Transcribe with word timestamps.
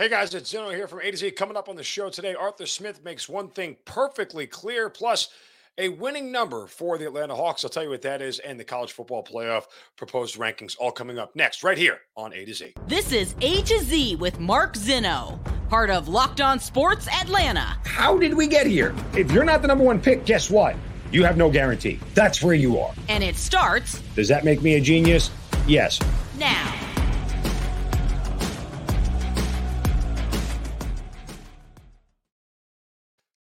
Hey 0.00 0.08
guys, 0.08 0.34
it's 0.34 0.50
Zinno 0.50 0.74
here 0.74 0.88
from 0.88 1.00
A 1.02 1.10
to 1.10 1.16
Z. 1.18 1.32
Coming 1.32 1.58
up 1.58 1.68
on 1.68 1.76
the 1.76 1.84
show 1.84 2.08
today, 2.08 2.34
Arthur 2.34 2.64
Smith 2.64 3.04
makes 3.04 3.28
one 3.28 3.48
thing 3.48 3.76
perfectly 3.84 4.46
clear, 4.46 4.88
plus 4.88 5.28
a 5.76 5.90
winning 5.90 6.32
number 6.32 6.66
for 6.66 6.96
the 6.96 7.04
Atlanta 7.04 7.36
Hawks. 7.36 7.64
I'll 7.64 7.68
tell 7.68 7.82
you 7.82 7.90
what 7.90 8.00
that 8.00 8.22
is, 8.22 8.38
and 8.38 8.58
the 8.58 8.64
college 8.64 8.92
football 8.92 9.22
playoff 9.22 9.64
proposed 9.98 10.38
rankings 10.38 10.74
all 10.80 10.90
coming 10.90 11.18
up 11.18 11.36
next, 11.36 11.62
right 11.62 11.76
here 11.76 11.98
on 12.16 12.32
A 12.32 12.46
to 12.46 12.54
Z. 12.54 12.72
This 12.86 13.12
is 13.12 13.34
A 13.42 13.60
to 13.60 13.78
Z 13.80 14.16
with 14.16 14.40
Mark 14.40 14.72
Zinno, 14.72 15.38
part 15.68 15.90
of 15.90 16.08
Locked 16.08 16.40
On 16.40 16.58
Sports 16.58 17.06
Atlanta. 17.08 17.76
How 17.84 18.16
did 18.16 18.32
we 18.32 18.46
get 18.46 18.66
here? 18.66 18.94
If 19.14 19.30
you're 19.30 19.44
not 19.44 19.60
the 19.60 19.68
number 19.68 19.84
one 19.84 20.00
pick, 20.00 20.24
guess 20.24 20.48
what? 20.48 20.76
You 21.12 21.24
have 21.24 21.36
no 21.36 21.50
guarantee. 21.50 22.00
That's 22.14 22.42
where 22.42 22.54
you 22.54 22.78
are. 22.78 22.94
And 23.10 23.22
it 23.22 23.36
starts. 23.36 23.98
Does 24.16 24.28
that 24.28 24.46
make 24.46 24.62
me 24.62 24.76
a 24.76 24.80
genius? 24.80 25.30
Yes. 25.66 26.00
Now. 26.38 26.89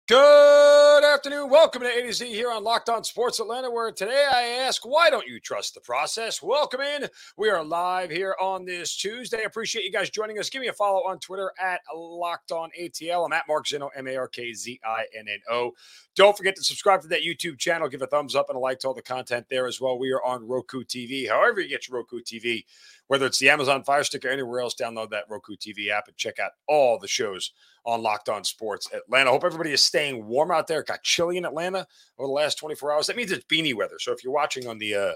Good 0.10 1.04
afternoon. 1.04 1.52
Welcome 1.52 1.84
to 1.84 1.88
A 1.88 2.02
to 2.02 2.12
Z 2.12 2.26
here 2.26 2.50
on 2.50 2.64
Locked 2.64 2.90
On 2.90 3.04
Sports 3.04 3.40
Atlanta, 3.40 3.70
where 3.70 3.92
today 3.92 4.26
I 4.28 4.42
ask, 4.66 4.84
why 4.84 5.12
don't 5.12 5.28
you 5.28 5.40
trust 5.40 5.76
the 5.76 5.82
process? 5.82 6.42
Welcome 6.42 6.82
in. 6.82 7.08
We 7.38 7.52
are 7.52 7.64
live 7.64 8.10
here 8.10 8.36
on 8.42 8.66
this 8.66 8.98
Tuesday. 8.98 9.44
Appreciate 9.44 9.86
you 9.86 9.92
guys 9.92 10.10
joining 10.10 10.40
us. 10.40 10.50
Give 10.50 10.64
me 10.64 10.68
a 10.68 10.74
follow 10.74 11.02
on 11.02 11.20
Twitter 11.20 11.52
at 11.62 11.82
Locked 11.96 12.52
On 12.52 12.72
ATL. 12.82 13.24
I'm 13.24 13.34
at 13.34 13.48
Mark 13.48 13.68
Zinno, 13.68 13.90
M 13.96 14.08
A 14.08 14.16
R 14.16 14.28
K 14.28 14.52
Z 14.52 14.80
I 14.84 15.04
N 15.16 15.28
N 15.28 15.42
O. 15.48 15.74
Don't 16.20 16.36
forget 16.36 16.58
to 16.58 16.64
subscribe 16.66 17.02
to 17.04 17.08
that 17.08 17.24
YouTube 17.24 17.58
channel. 17.58 17.88
Give 17.88 18.02
a 18.02 18.08
thumbs 18.08 18.36
up 18.36 18.50
and 18.50 18.58
a 18.58 18.60
like 18.60 18.80
to 18.80 18.90
all 18.90 18.94
the 18.94 19.02
content 19.02 19.46
there 19.50 19.68
as 19.68 19.80
well. 19.80 19.98
We 19.98 20.12
are 20.12 20.22
on 20.26 20.46
Roku 20.46 20.84
TV. 20.84 21.30
However, 21.30 21.62
you 21.62 21.70
get 21.70 21.88
your 21.88 21.98
Roku 21.98 22.20
TV, 22.20 22.66
whether 23.08 23.26
it's 23.26 23.40
the 23.40 23.50
Amazon 23.50 23.86
Fire 23.86 24.04
Stick 24.04 24.26
or 24.26 24.28
anywhere 24.28 24.60
else, 24.60 24.76
download 24.76 25.12
that 25.12 25.30
Roku 25.30 25.56
TV 25.56 25.90
app 25.92 26.10
and 26.10 26.18
check 26.18 26.38
out 26.38 26.52
all 26.68 27.00
the 27.00 27.08
shows 27.08 27.54
on 27.86 28.02
Locked 28.02 28.28
On 28.28 28.44
Sports 28.44 28.90
Atlanta. 28.92 29.30
Hope 29.30 29.46
everybody 29.46 29.72
is 29.72 29.82
staying 29.82 30.26
warm 30.26 30.52
out 30.52 30.68
there. 30.68 30.82
It 30.82 30.88
got 30.88 31.04
chilly 31.04 31.38
in 31.38 31.46
Atlanta 31.46 31.88
over 32.18 32.28
the 32.28 32.34
last 32.34 32.56
24 32.56 32.96
hours. 32.96 33.08
That 33.08 33.16
means 33.16 33.32
it's 33.32 33.46
beanie 33.46 33.74
weather. 33.74 33.98
So 33.98 34.12
if 34.12 34.22
you're 34.22 34.34
watching 34.34 34.68
on 34.68 34.78
the 34.78 34.96
uh, 34.96 35.14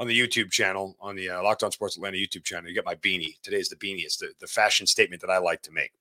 on 0.00 0.08
the 0.08 0.18
YouTube 0.18 0.50
channel, 0.50 0.96
on 1.00 1.14
the 1.14 1.30
uh, 1.30 1.42
Locked 1.44 1.62
On 1.62 1.70
Sports 1.70 1.96
Atlanta 1.96 2.16
YouTube 2.16 2.42
channel, 2.42 2.68
you 2.68 2.74
get 2.74 2.84
my 2.84 2.96
beanie. 2.96 3.36
Today's 3.44 3.68
the 3.68 3.76
beanie. 3.76 4.02
It's 4.02 4.16
the, 4.16 4.32
the 4.40 4.48
fashion 4.48 4.88
statement 4.88 5.22
that 5.22 5.30
I 5.30 5.38
like 5.38 5.62
to 5.62 5.70
make. 5.70 5.92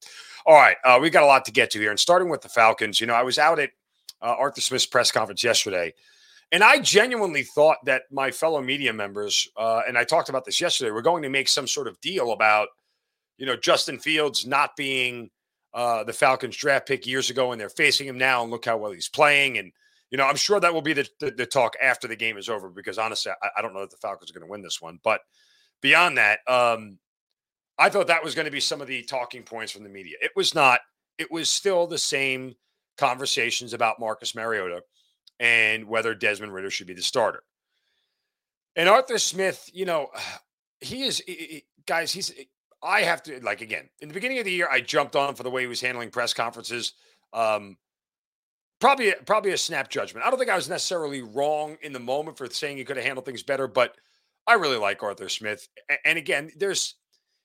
All 0.48 0.56
right, 0.56 0.78
uh, 0.84 0.98
we 1.00 1.12
got 1.12 1.22
a 1.22 1.28
lot 1.28 1.46
to 1.46 1.52
get 1.52 1.70
to 1.72 1.80
here, 1.80 1.92
and 1.92 2.00
starting 2.00 2.30
with 2.30 2.42
the 2.42 2.50
Falcons. 2.50 3.00
You 3.00 3.06
know, 3.06 3.14
I 3.14 3.22
was 3.22 3.38
out 3.38 3.60
at 3.60 3.70
uh, 4.22 4.36
Arthur 4.38 4.62
Smith's 4.62 4.86
press 4.86 5.12
conference 5.12 5.44
yesterday. 5.44 5.94
And 6.52 6.64
I 6.64 6.80
genuinely 6.80 7.44
thought 7.44 7.78
that 7.86 8.04
my 8.12 8.32
fellow 8.32 8.62
media 8.62 8.92
members, 8.92 9.48
uh, 9.56 9.82
and 9.88 9.98
I 9.98 10.04
talked 10.04 10.30
about 10.30 10.46
this 10.46 10.60
yesterday, 10.60 10.92
were 10.92 11.04
going 11.04 11.22
to 11.24 11.30
make 11.30 11.48
some 11.48 11.68
sort 11.68 11.88
of 11.88 12.00
deal 12.02 12.32
about, 12.32 12.70
you 13.38 13.46
know, 13.46 13.56
Justin 13.56 14.00
Fields 14.00 14.48
not 14.48 14.76
being 14.76 15.30
uh, 15.74 16.04
the 16.04 16.14
Falcons 16.14 16.58
draft 16.58 16.88
pick 16.88 17.06
years 17.06 17.30
ago, 17.30 17.52
and 17.52 17.62
they're 17.62 17.70
facing 17.70 18.08
him 18.08 18.18
now, 18.18 18.42
and 18.42 18.52
look 18.52 18.66
how 18.66 18.78
well 18.78 18.92
he's 18.92 19.10
playing. 19.10 19.60
And 19.60 19.72
you 20.10 20.18
know, 20.18 20.26
I'm 20.26 20.36
sure 20.36 20.60
that 20.60 20.74
will 20.74 20.82
be 20.82 20.94
the, 20.94 21.08
the, 21.20 21.32
the 21.32 21.46
talk 21.46 21.76
after 21.82 22.08
the 22.08 22.16
game 22.16 22.38
is 22.38 22.50
over 22.50 22.70
because 22.70 22.98
honestly, 22.98 23.32
I, 23.44 23.50
I 23.58 23.62
don't 23.62 23.74
know 23.74 23.82
that 23.82 23.92
the 23.92 23.98
Falcons 23.98 24.32
are 24.32 24.34
going 24.34 24.46
to 24.46 24.52
win 24.52 24.62
this 24.62 24.82
one. 24.82 25.00
But 25.04 25.22
beyond 25.82 26.18
that, 26.18 26.40
um, 26.48 26.98
I 27.78 27.90
thought 27.90 28.08
that 28.08 28.24
was 28.24 28.36
going 28.36 28.46
to 28.46 28.52
be 28.52 28.60
some 28.60 28.82
of 28.82 28.88
the 28.88 29.04
talking 29.04 29.44
points 29.44 29.72
from 29.72 29.84
the 29.84 29.90
media. 29.90 30.18
It 30.22 30.32
was 30.36 30.56
not. 30.56 30.82
It 31.18 31.32
was 31.32 31.50
still 31.50 31.86
the 31.86 31.98
same 31.98 32.56
conversations 33.00 33.74
about 33.74 34.00
Marcus 34.00 34.36
Mariota 34.36 34.84
and 35.40 35.86
whether 35.86 36.14
Desmond 36.14 36.54
Ridder 36.54 36.70
should 36.70 36.88
be 36.88 36.94
the 36.94 37.02
starter. 37.02 37.44
And 38.76 38.90
Arthur 38.90 39.18
Smith, 39.18 39.70
you 39.74 39.86
know, 39.86 40.10
he 40.82 41.04
is 41.04 41.22
guys. 41.86 42.12
He's 42.12 42.34
I 42.82 43.02
have 43.02 43.24
to 43.24 43.40
like 43.42 43.62
again 43.62 43.90
in 44.00 44.08
the 44.08 44.14
beginning 44.14 44.40
of 44.40 44.46
the 44.46 44.52
year. 44.52 44.70
I 44.72 44.82
jumped 44.82 45.16
on 45.16 45.36
for 45.36 45.44
the 45.44 45.50
way 45.50 45.62
he 45.62 45.68
was 45.68 45.82
handling 45.82 46.12
press 46.12 46.34
conferences. 46.34 46.94
Um, 47.34 47.78
probably 48.80 49.14
probably 49.26 49.52
a 49.52 49.58
snap 49.58 49.90
judgment. 49.90 50.26
I 50.26 50.30
don't 50.30 50.40
think 50.40 50.52
I 50.52 50.56
was 50.56 50.70
necessarily 50.70 51.22
wrong 51.22 51.78
in 51.82 51.94
the 51.94 52.00
moment 52.00 52.38
for 52.38 52.48
saying 52.50 52.78
he 52.78 52.86
could 52.86 52.98
have 52.98 53.06
handled 53.06 53.26
things 53.26 53.44
better, 53.44 53.68
but 53.68 53.96
I 54.48 54.54
really 54.54 54.78
like 54.78 55.04
Arthur 55.04 55.30
Smith. 55.30 55.68
And 56.06 56.18
again, 56.18 56.52
there's 56.58 56.96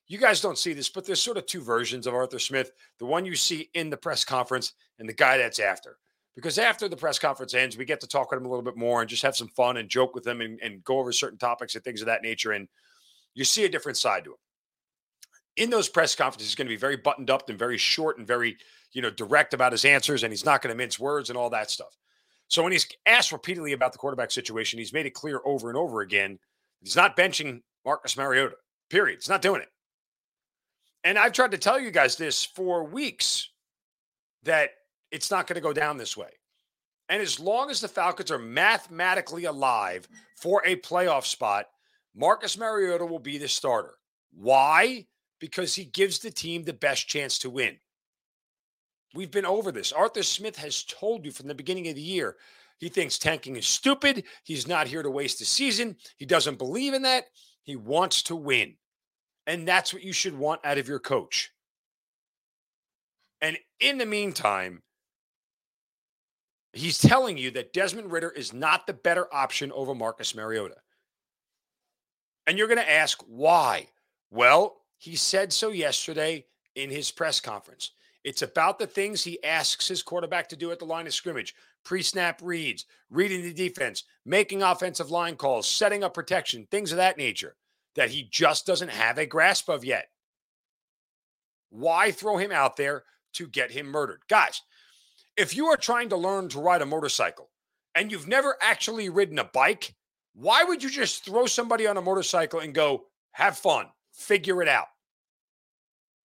you 0.06 0.18
guys 0.18 0.40
don't 0.40 0.58
see 0.58 0.72
this, 0.72 0.88
but 0.88 1.06
there's 1.06 1.22
sort 1.22 1.38
of 1.38 1.46
two 1.46 1.60
versions 1.60 2.06
of 2.06 2.14
Arthur 2.14 2.38
Smith. 2.38 2.72
The 2.98 3.06
one 3.06 3.24
you 3.24 3.34
see 3.34 3.70
in 3.74 3.90
the 3.90 3.96
press 3.96 4.24
conference 4.24 4.74
and 4.98 5.08
the 5.08 5.14
guy 5.14 5.38
that's 5.38 5.58
after. 5.58 5.98
Because 6.34 6.58
after 6.58 6.88
the 6.88 6.96
press 6.96 7.18
conference 7.18 7.54
ends, 7.54 7.76
we 7.76 7.84
get 7.84 8.00
to 8.00 8.08
talk 8.08 8.30
with 8.30 8.40
him 8.40 8.46
a 8.46 8.48
little 8.48 8.64
bit 8.64 8.76
more 8.76 9.00
and 9.00 9.08
just 9.08 9.22
have 9.22 9.36
some 9.36 9.48
fun 9.48 9.76
and 9.76 9.88
joke 9.88 10.14
with 10.14 10.26
him 10.26 10.40
and, 10.40 10.58
and 10.60 10.82
go 10.82 10.98
over 10.98 11.12
certain 11.12 11.38
topics 11.38 11.74
and 11.74 11.84
things 11.84 12.00
of 12.00 12.06
that 12.06 12.22
nature. 12.22 12.52
And 12.52 12.68
you 13.34 13.44
see 13.44 13.64
a 13.64 13.68
different 13.68 13.98
side 13.98 14.24
to 14.24 14.30
him 14.30 14.36
in 15.56 15.70
those 15.70 15.88
press 15.88 16.14
conferences, 16.14 16.48
he's 16.48 16.54
going 16.54 16.66
to 16.66 16.72
be 16.72 16.76
very 16.76 16.96
buttoned 16.96 17.30
up 17.30 17.48
and 17.48 17.58
very 17.58 17.78
short 17.78 18.18
and 18.18 18.26
very, 18.26 18.56
you 18.92 19.02
know, 19.02 19.10
direct 19.10 19.54
about 19.54 19.72
his 19.72 19.84
answers, 19.84 20.22
and 20.22 20.32
he's 20.32 20.44
not 20.44 20.62
going 20.62 20.72
to 20.72 20.76
mince 20.76 20.98
words 20.98 21.30
and 21.30 21.38
all 21.38 21.50
that 21.50 21.70
stuff. 21.70 21.96
So 22.48 22.62
when 22.62 22.72
he's 22.72 22.86
asked 23.06 23.32
repeatedly 23.32 23.72
about 23.72 23.92
the 23.92 23.98
quarterback 23.98 24.30
situation, 24.30 24.78
he's 24.78 24.92
made 24.92 25.06
it 25.06 25.14
clear 25.14 25.40
over 25.44 25.68
and 25.68 25.78
over 25.78 26.00
again 26.00 26.38
he's 26.82 26.96
not 26.96 27.16
benching 27.16 27.62
Marcus 27.84 28.16
Mariota. 28.16 28.56
Period. 28.90 29.16
He's 29.16 29.28
not 29.28 29.42
doing 29.42 29.62
it. 29.62 29.68
And 31.04 31.18
I've 31.18 31.32
tried 31.32 31.50
to 31.52 31.58
tell 31.58 31.78
you 31.78 31.90
guys 31.90 32.16
this 32.16 32.44
for 32.44 32.84
weeks 32.84 33.50
that 34.42 34.70
it's 35.10 35.30
not 35.30 35.46
going 35.46 35.56
to 35.56 35.60
go 35.60 35.72
down 35.72 35.96
this 35.96 36.16
way. 36.16 36.30
And 37.08 37.20
as 37.20 37.38
long 37.38 37.70
as 37.70 37.80
the 37.80 37.88
Falcons 37.88 38.30
are 38.30 38.38
mathematically 38.38 39.44
alive 39.44 40.08
for 40.36 40.62
a 40.64 40.76
playoff 40.76 41.26
spot, 41.26 41.66
Marcus 42.16 42.56
Mariota 42.56 43.04
will 43.04 43.18
be 43.18 43.36
the 43.36 43.48
starter. 43.48 43.94
Why? 44.32 45.06
because 45.44 45.74
he 45.74 45.84
gives 45.84 46.20
the 46.20 46.30
team 46.30 46.62
the 46.62 46.72
best 46.72 47.06
chance 47.06 47.38
to 47.38 47.50
win. 47.50 47.76
We've 49.14 49.30
been 49.30 49.44
over 49.44 49.70
this. 49.70 49.92
Arthur 49.92 50.22
Smith 50.22 50.56
has 50.56 50.84
told 50.84 51.26
you 51.26 51.32
from 51.32 51.48
the 51.48 51.54
beginning 51.54 51.88
of 51.88 51.96
the 51.96 52.00
year 52.00 52.36
he 52.78 52.88
thinks 52.88 53.18
tanking 53.18 53.56
is 53.56 53.66
stupid. 53.66 54.24
He's 54.42 54.66
not 54.66 54.88
here 54.88 55.02
to 55.02 55.10
waste 55.10 55.42
a 55.42 55.44
season. 55.44 55.96
He 56.16 56.24
doesn't 56.24 56.56
believe 56.56 56.94
in 56.94 57.02
that. 57.02 57.26
He 57.62 57.76
wants 57.76 58.22
to 58.22 58.36
win. 58.36 58.74
And 59.46 59.68
that's 59.68 59.92
what 59.92 60.02
you 60.02 60.12
should 60.12 60.36
want 60.36 60.60
out 60.64 60.78
of 60.78 60.88
your 60.88 60.98
coach. 60.98 61.50
And 63.40 63.58
in 63.80 63.98
the 63.98 64.06
meantime, 64.06 64.82
he's 66.72 66.98
telling 66.98 67.36
you 67.36 67.50
that 67.52 67.72
Desmond 67.72 68.10
Ridder 68.10 68.30
is 68.30 68.52
not 68.52 68.86
the 68.86 68.94
better 68.94 69.32
option 69.34 69.70
over 69.72 69.94
Marcus 69.94 70.34
Mariota. 70.34 70.76
And 72.46 72.56
you're 72.56 72.68
going 72.68 72.78
to 72.78 72.90
ask 72.90 73.22
why? 73.26 73.88
Well, 74.30 74.76
he 74.98 75.16
said 75.16 75.52
so 75.52 75.70
yesterday 75.70 76.46
in 76.74 76.90
his 76.90 77.10
press 77.10 77.40
conference. 77.40 77.90
It's 78.24 78.42
about 78.42 78.78
the 78.78 78.86
things 78.86 79.22
he 79.22 79.42
asks 79.44 79.86
his 79.86 80.02
quarterback 80.02 80.48
to 80.48 80.56
do 80.56 80.72
at 80.72 80.78
the 80.78 80.86
line 80.86 81.06
of 81.06 81.12
scrimmage 81.12 81.54
pre 81.84 82.02
snap 82.02 82.40
reads, 82.42 82.86
reading 83.10 83.42
the 83.42 83.52
defense, 83.52 84.04
making 84.24 84.62
offensive 84.62 85.10
line 85.10 85.36
calls, 85.36 85.68
setting 85.68 86.02
up 86.02 86.14
protection, 86.14 86.66
things 86.70 86.90
of 86.90 86.96
that 86.96 87.18
nature 87.18 87.54
that 87.96 88.10
he 88.10 88.28
just 88.30 88.66
doesn't 88.66 88.90
have 88.90 89.18
a 89.18 89.26
grasp 89.26 89.68
of 89.68 89.84
yet. 89.84 90.08
Why 91.70 92.10
throw 92.10 92.36
him 92.36 92.52
out 92.52 92.76
there 92.76 93.04
to 93.34 93.46
get 93.46 93.72
him 93.72 93.86
murdered? 93.86 94.22
Guys, 94.28 94.62
if 95.36 95.56
you 95.56 95.66
are 95.66 95.76
trying 95.76 96.08
to 96.10 96.16
learn 96.16 96.48
to 96.50 96.60
ride 96.60 96.82
a 96.82 96.86
motorcycle 96.86 97.50
and 97.94 98.10
you've 98.10 98.28
never 98.28 98.56
actually 98.60 99.08
ridden 99.08 99.38
a 99.38 99.44
bike, 99.44 99.94
why 100.34 100.64
would 100.64 100.82
you 100.82 100.90
just 100.90 101.24
throw 101.24 101.46
somebody 101.46 101.86
on 101.86 101.96
a 101.96 102.02
motorcycle 102.02 102.60
and 102.60 102.74
go, 102.74 103.04
have 103.32 103.56
fun, 103.56 103.86
figure 104.12 104.62
it 104.62 104.68
out? 104.68 104.86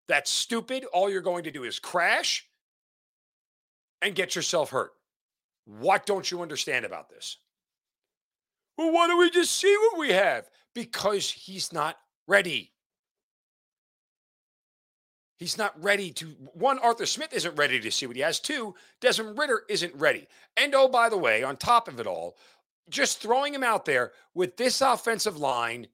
That's 0.08 0.32
stupid. 0.32 0.86
All 0.86 1.10
you're 1.10 1.22
going 1.22 1.44
to 1.44 1.52
do 1.52 1.64
is 1.64 1.80
crash 1.80 2.48
and 4.02 4.16
get 4.16 4.36
yourself 4.36 4.72
hurt. 4.72 4.92
What 5.66 6.08
don't 6.08 6.30
you 6.30 6.42
understand 6.42 6.86
about 6.86 7.10
this? 7.10 7.38
Well, 8.78 8.92
why 8.92 9.08
don't 9.08 9.20
we 9.20 9.30
just 9.30 9.56
see 9.56 9.76
what 9.78 10.00
we 10.00 10.10
have? 10.10 10.50
Because 10.80 11.30
he's 11.30 11.74
not 11.74 11.98
ready. 12.26 12.72
He's 15.40 15.58
not 15.58 15.74
ready 15.84 16.12
to. 16.14 16.28
One, 16.54 16.80
Arthur 16.80 17.06
Smith 17.06 17.34
isn't 17.34 17.58
ready 17.58 17.82
to 17.82 17.92
see 17.92 18.06
what 18.08 18.16
he 18.16 18.22
has. 18.22 18.40
Two, 18.40 18.76
Desmond 19.02 19.38
Ridder 19.38 19.64
isn't 19.68 19.94
ready. 19.96 20.26
And 20.56 20.74
oh, 20.74 20.88
by 20.88 21.10
the 21.10 21.18
way, 21.18 21.44
on 21.44 21.58
top 21.58 21.90
of 21.90 22.00
it 22.00 22.08
all, 22.08 22.38
just 22.90 23.22
throwing 23.22 23.54
him 23.54 23.64
out 23.64 23.84
there 23.84 24.14
with 24.34 24.56
this 24.56 24.80
offensive 24.80 25.36
line 25.36 25.88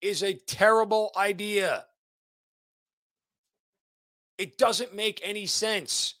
is 0.00 0.22
a 0.22 0.32
terrible 0.32 1.12
idea. 1.18 1.84
It 4.38 4.56
doesn't 4.56 4.96
make 4.96 5.20
any 5.22 5.44
sense. 5.44 6.14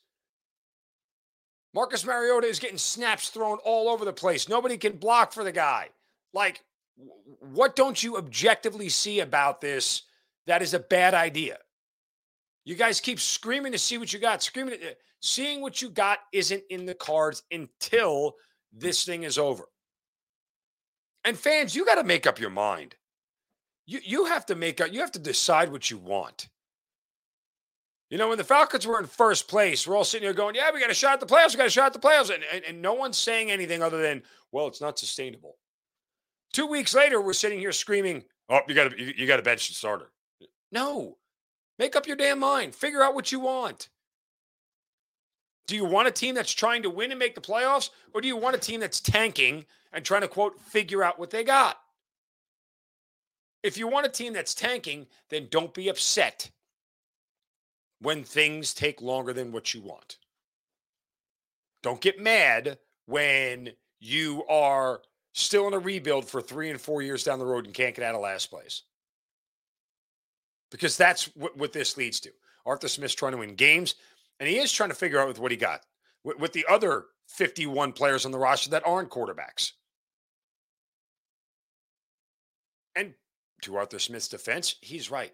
Marcus 1.72 2.04
Mariota 2.04 2.48
is 2.48 2.58
getting 2.58 2.76
snaps 2.76 3.30
thrown 3.30 3.56
all 3.64 3.88
over 3.88 4.04
the 4.04 4.12
place. 4.12 4.46
Nobody 4.46 4.76
can 4.76 4.98
block 4.98 5.32
for 5.32 5.42
the 5.42 5.52
guy. 5.52 5.88
Like, 6.34 6.62
what 7.40 7.76
don't 7.76 8.02
you 8.02 8.16
objectively 8.16 8.88
see 8.88 9.20
about 9.20 9.60
this 9.60 10.02
that 10.46 10.62
is 10.62 10.74
a 10.74 10.78
bad 10.78 11.14
idea? 11.14 11.58
You 12.64 12.74
guys 12.74 13.00
keep 13.00 13.20
screaming 13.20 13.72
to 13.72 13.78
see 13.78 13.98
what 13.98 14.12
you 14.12 14.18
got. 14.18 14.42
Screaming, 14.42 14.74
uh, 14.74 14.92
seeing 15.20 15.60
what 15.60 15.80
you 15.80 15.90
got 15.90 16.18
isn't 16.32 16.62
in 16.70 16.86
the 16.86 16.94
cards 16.94 17.42
until 17.50 18.34
this 18.72 19.04
thing 19.04 19.22
is 19.22 19.38
over. 19.38 19.64
And 21.24 21.38
fans, 21.38 21.74
you 21.74 21.84
got 21.84 21.96
to 21.96 22.04
make 22.04 22.26
up 22.26 22.38
your 22.38 22.50
mind. 22.50 22.96
You 23.86 24.00
you 24.04 24.24
have 24.26 24.46
to 24.46 24.54
make 24.54 24.80
up. 24.80 24.92
You 24.92 25.00
have 25.00 25.12
to 25.12 25.18
decide 25.18 25.72
what 25.72 25.90
you 25.90 25.98
want. 25.98 26.48
You 28.10 28.18
know, 28.18 28.28
when 28.28 28.38
the 28.38 28.44
Falcons 28.44 28.86
were 28.86 28.98
in 28.98 29.06
first 29.06 29.46
place, 29.46 29.86
we're 29.86 29.96
all 29.96 30.04
sitting 30.04 30.26
here 30.26 30.34
going, 30.34 30.56
yeah, 30.56 30.70
we 30.74 30.80
got 30.80 30.90
a 30.90 30.94
shot 30.94 31.12
at 31.12 31.20
the 31.20 31.32
playoffs. 31.32 31.52
We 31.52 31.58
got 31.58 31.68
a 31.68 31.70
shot 31.70 31.86
at 31.86 31.92
the 31.92 32.00
playoffs. 32.00 32.34
And, 32.34 32.42
and, 32.52 32.64
and 32.64 32.82
no 32.82 32.92
one's 32.92 33.16
saying 33.16 33.52
anything 33.52 33.84
other 33.84 34.02
than, 34.02 34.22
well, 34.50 34.66
it's 34.66 34.80
not 34.80 34.98
sustainable. 34.98 35.56
Two 36.52 36.66
weeks 36.66 36.94
later, 36.94 37.20
we're 37.20 37.32
sitting 37.32 37.58
here 37.58 37.72
screaming, 37.72 38.24
oh, 38.48 38.60
you 38.66 38.74
got 38.74 38.90
to 38.90 38.98
you, 38.98 39.12
you 39.16 39.26
got 39.26 39.36
to 39.36 39.42
bench 39.42 39.68
the 39.68 39.74
starter. 39.74 40.10
No. 40.72 41.16
Make 41.78 41.96
up 41.96 42.06
your 42.06 42.16
damn 42.16 42.38
mind. 42.38 42.74
Figure 42.74 43.02
out 43.02 43.14
what 43.14 43.32
you 43.32 43.40
want. 43.40 43.88
Do 45.66 45.76
you 45.76 45.84
want 45.84 46.08
a 46.08 46.10
team 46.10 46.34
that's 46.34 46.52
trying 46.52 46.82
to 46.82 46.90
win 46.90 47.10
and 47.10 47.18
make 47.18 47.34
the 47.34 47.40
playoffs? 47.40 47.90
Or 48.12 48.20
do 48.20 48.28
you 48.28 48.36
want 48.36 48.56
a 48.56 48.58
team 48.58 48.80
that's 48.80 49.00
tanking 49.00 49.64
and 49.92 50.04
trying 50.04 50.22
to, 50.22 50.28
quote, 50.28 50.60
figure 50.60 51.02
out 51.02 51.18
what 51.18 51.30
they 51.30 51.44
got? 51.44 51.78
If 53.62 53.78
you 53.78 53.86
want 53.86 54.06
a 54.06 54.10
team 54.10 54.32
that's 54.32 54.54
tanking, 54.54 55.06
then 55.28 55.48
don't 55.50 55.72
be 55.72 55.88
upset 55.88 56.50
when 58.00 58.24
things 58.24 58.74
take 58.74 59.00
longer 59.00 59.32
than 59.32 59.52
what 59.52 59.72
you 59.72 59.80
want. 59.80 60.16
Don't 61.82 62.00
get 62.00 62.20
mad 62.20 62.78
when 63.06 63.70
you 64.00 64.44
are 64.48 65.02
still 65.32 65.66
in 65.68 65.74
a 65.74 65.78
rebuild 65.78 66.28
for 66.28 66.40
three 66.40 66.70
and 66.70 66.80
four 66.80 67.02
years 67.02 67.24
down 67.24 67.38
the 67.38 67.46
road 67.46 67.66
and 67.66 67.74
can't 67.74 67.94
get 67.94 68.04
out 68.04 68.14
of 68.14 68.20
last 68.20 68.50
place. 68.50 68.82
Because 70.70 70.96
that's 70.96 71.24
what, 71.36 71.56
what 71.56 71.72
this 71.72 71.96
leads 71.96 72.20
to. 72.20 72.30
Arthur 72.66 72.88
Smith's 72.88 73.14
trying 73.14 73.32
to 73.32 73.38
win 73.38 73.54
games, 73.54 73.94
and 74.38 74.48
he 74.48 74.58
is 74.58 74.72
trying 74.72 74.90
to 74.90 74.94
figure 74.94 75.20
out 75.20 75.28
with 75.28 75.38
what 75.38 75.50
he 75.50 75.56
got 75.56 75.82
with, 76.24 76.38
with 76.38 76.52
the 76.52 76.66
other 76.68 77.06
51 77.28 77.92
players 77.92 78.24
on 78.26 78.32
the 78.32 78.38
roster 78.38 78.70
that 78.70 78.86
aren't 78.86 79.10
quarterbacks. 79.10 79.72
And 82.96 83.14
to 83.62 83.76
Arthur 83.76 83.98
Smith's 83.98 84.28
defense, 84.28 84.76
he's 84.80 85.10
right. 85.10 85.32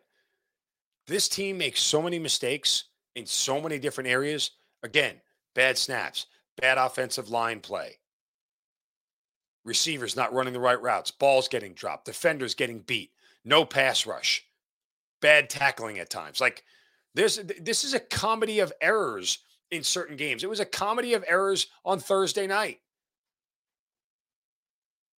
This 1.07 1.29
team 1.29 1.59
makes 1.59 1.81
so 1.81 2.03
many 2.03 2.19
mistakes 2.19 2.85
in 3.15 3.27
so 3.27 3.61
many 3.61 3.79
different 3.79 4.11
areas. 4.11 4.51
Again, 4.83 5.21
bad 5.55 5.79
snaps, 5.79 6.27
bad 6.57 6.79
offensive 6.79 7.31
line 7.31 7.61
play, 7.61 7.99
receivers 9.67 10.17
not 10.17 10.33
running 10.33 10.55
the 10.55 10.61
right 10.61 10.81
routes, 10.81 11.11
balls 11.11 11.49
getting 11.49 11.75
dropped, 11.75 12.07
defenders 12.07 12.55
getting 12.55 12.79
beat, 12.79 13.11
no 13.45 13.67
pass 13.67 14.07
rush, 14.07 14.47
bad 15.21 15.51
tackling 15.51 15.99
at 15.99 16.09
times. 16.09 16.41
Like 16.41 16.65
there's 17.15 17.39
this 17.61 17.85
is 17.85 17.93
a 17.93 18.01
comedy 18.01 18.61
of 18.61 18.73
errors 18.81 19.41
in 19.71 19.83
certain 19.83 20.17
games. 20.17 20.45
It 20.45 20.51
was 20.51 20.61
a 20.61 20.65
comedy 20.65 21.13
of 21.15 21.25
errors 21.27 21.67
on 21.85 21.99
Thursday 21.99 22.47
night 22.47 22.81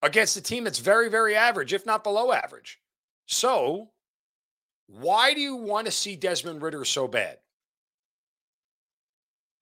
against 0.03 0.37
a 0.37 0.41
team 0.41 0.65
that's 0.65 0.79
very, 0.79 1.09
very 1.09 1.37
average, 1.37 1.73
if 1.73 1.85
not 1.85 2.03
below 2.03 2.33
average. 2.33 2.79
So 3.27 3.91
why 4.87 5.35
do 5.35 5.41
you 5.41 5.56
want 5.56 5.87
to 5.87 5.93
see 5.93 6.17
Desmond 6.17 6.62
Ridder 6.62 6.85
so 6.85 7.06
bad? 7.06 7.39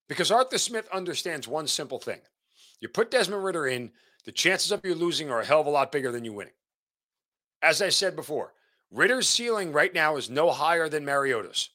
Because 0.09 0.31
Arthur 0.31 0.59
Smith 0.59 0.89
understands 0.93 1.49
one 1.49 1.67
simple 1.67 1.99
thing. 1.99 2.21
You 2.81 2.89
put 2.89 3.11
Desmond 3.11 3.43
Ridder 3.43 3.67
in, 3.67 3.91
the 4.27 4.33
chances 4.33 4.73
of 4.73 4.85
you 4.85 4.95
losing 4.95 5.31
are 5.31 5.41
a 5.41 5.47
hell 5.47 5.61
of 5.61 5.67
a 5.67 5.71
lot 5.71 5.93
bigger 5.93 6.13
than 6.13 6.25
you 6.25 6.33
winning. 6.33 6.53
As 7.63 7.81
I 7.81 7.89
said 7.89 8.15
before, 8.15 8.53
Ridder's 8.91 9.29
ceiling 9.29 9.73
right 9.73 9.95
now 9.95 10.17
is 10.17 10.29
no 10.29 10.51
higher 10.51 10.89
than 10.89 11.05
Mariota's, 11.05 11.71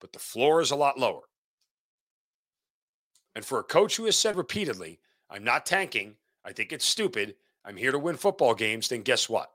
but 0.00 0.12
the 0.12 0.18
floor 0.18 0.60
is 0.60 0.70
a 0.70 0.76
lot 0.76 0.98
lower. 0.98 1.22
And 3.34 3.44
for 3.44 3.60
a 3.60 3.64
coach 3.64 3.96
who 3.96 4.04
has 4.04 4.16
said 4.16 4.36
repeatedly, 4.36 4.98
I'm 5.30 5.44
not 5.44 5.64
tanking, 5.64 6.16
I 6.44 6.52
think 6.52 6.72
it's 6.72 6.84
stupid, 6.84 7.36
I'm 7.64 7.76
here 7.76 7.92
to 7.92 7.98
win 7.98 8.16
football 8.16 8.54
games, 8.54 8.88
then 8.88 9.02
guess 9.02 9.28
what? 9.28 9.50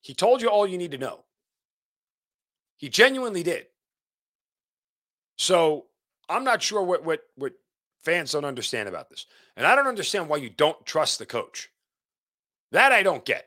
He 0.00 0.14
told 0.14 0.40
you 0.40 0.48
all 0.48 0.66
you 0.66 0.78
need 0.78 0.92
to 0.92 0.98
know. 0.98 1.24
He 2.76 2.88
genuinely 2.88 3.42
did. 3.42 3.66
So 5.36 5.86
I'm 6.28 6.44
not 6.44 6.62
sure 6.62 6.82
what 6.82 7.04
what 7.04 7.22
what 7.34 7.52
fans 8.02 8.32
don't 8.32 8.44
understand 8.44 8.88
about 8.88 9.10
this. 9.10 9.26
And 9.56 9.66
I 9.66 9.74
don't 9.74 9.86
understand 9.86 10.28
why 10.28 10.38
you 10.38 10.50
don't 10.50 10.84
trust 10.86 11.18
the 11.18 11.26
coach. 11.26 11.70
That 12.72 12.92
I 12.92 13.02
don't 13.02 13.24
get. 13.24 13.46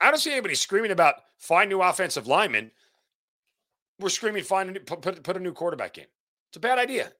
I 0.00 0.10
don't 0.10 0.20
see 0.20 0.32
anybody 0.32 0.54
screaming 0.54 0.90
about 0.90 1.16
find 1.38 1.68
new 1.68 1.80
offensive 1.80 2.26
linemen. 2.26 2.70
We're 3.98 4.08
screaming 4.08 4.42
find 4.42 4.70
a 4.70 4.72
new, 4.72 4.80
put, 4.80 5.22
put 5.22 5.36
a 5.36 5.40
new 5.40 5.52
quarterback 5.52 5.98
in. 5.98 6.06
It's 6.48 6.56
a 6.56 6.60
bad 6.60 6.78
idea. 6.78 7.12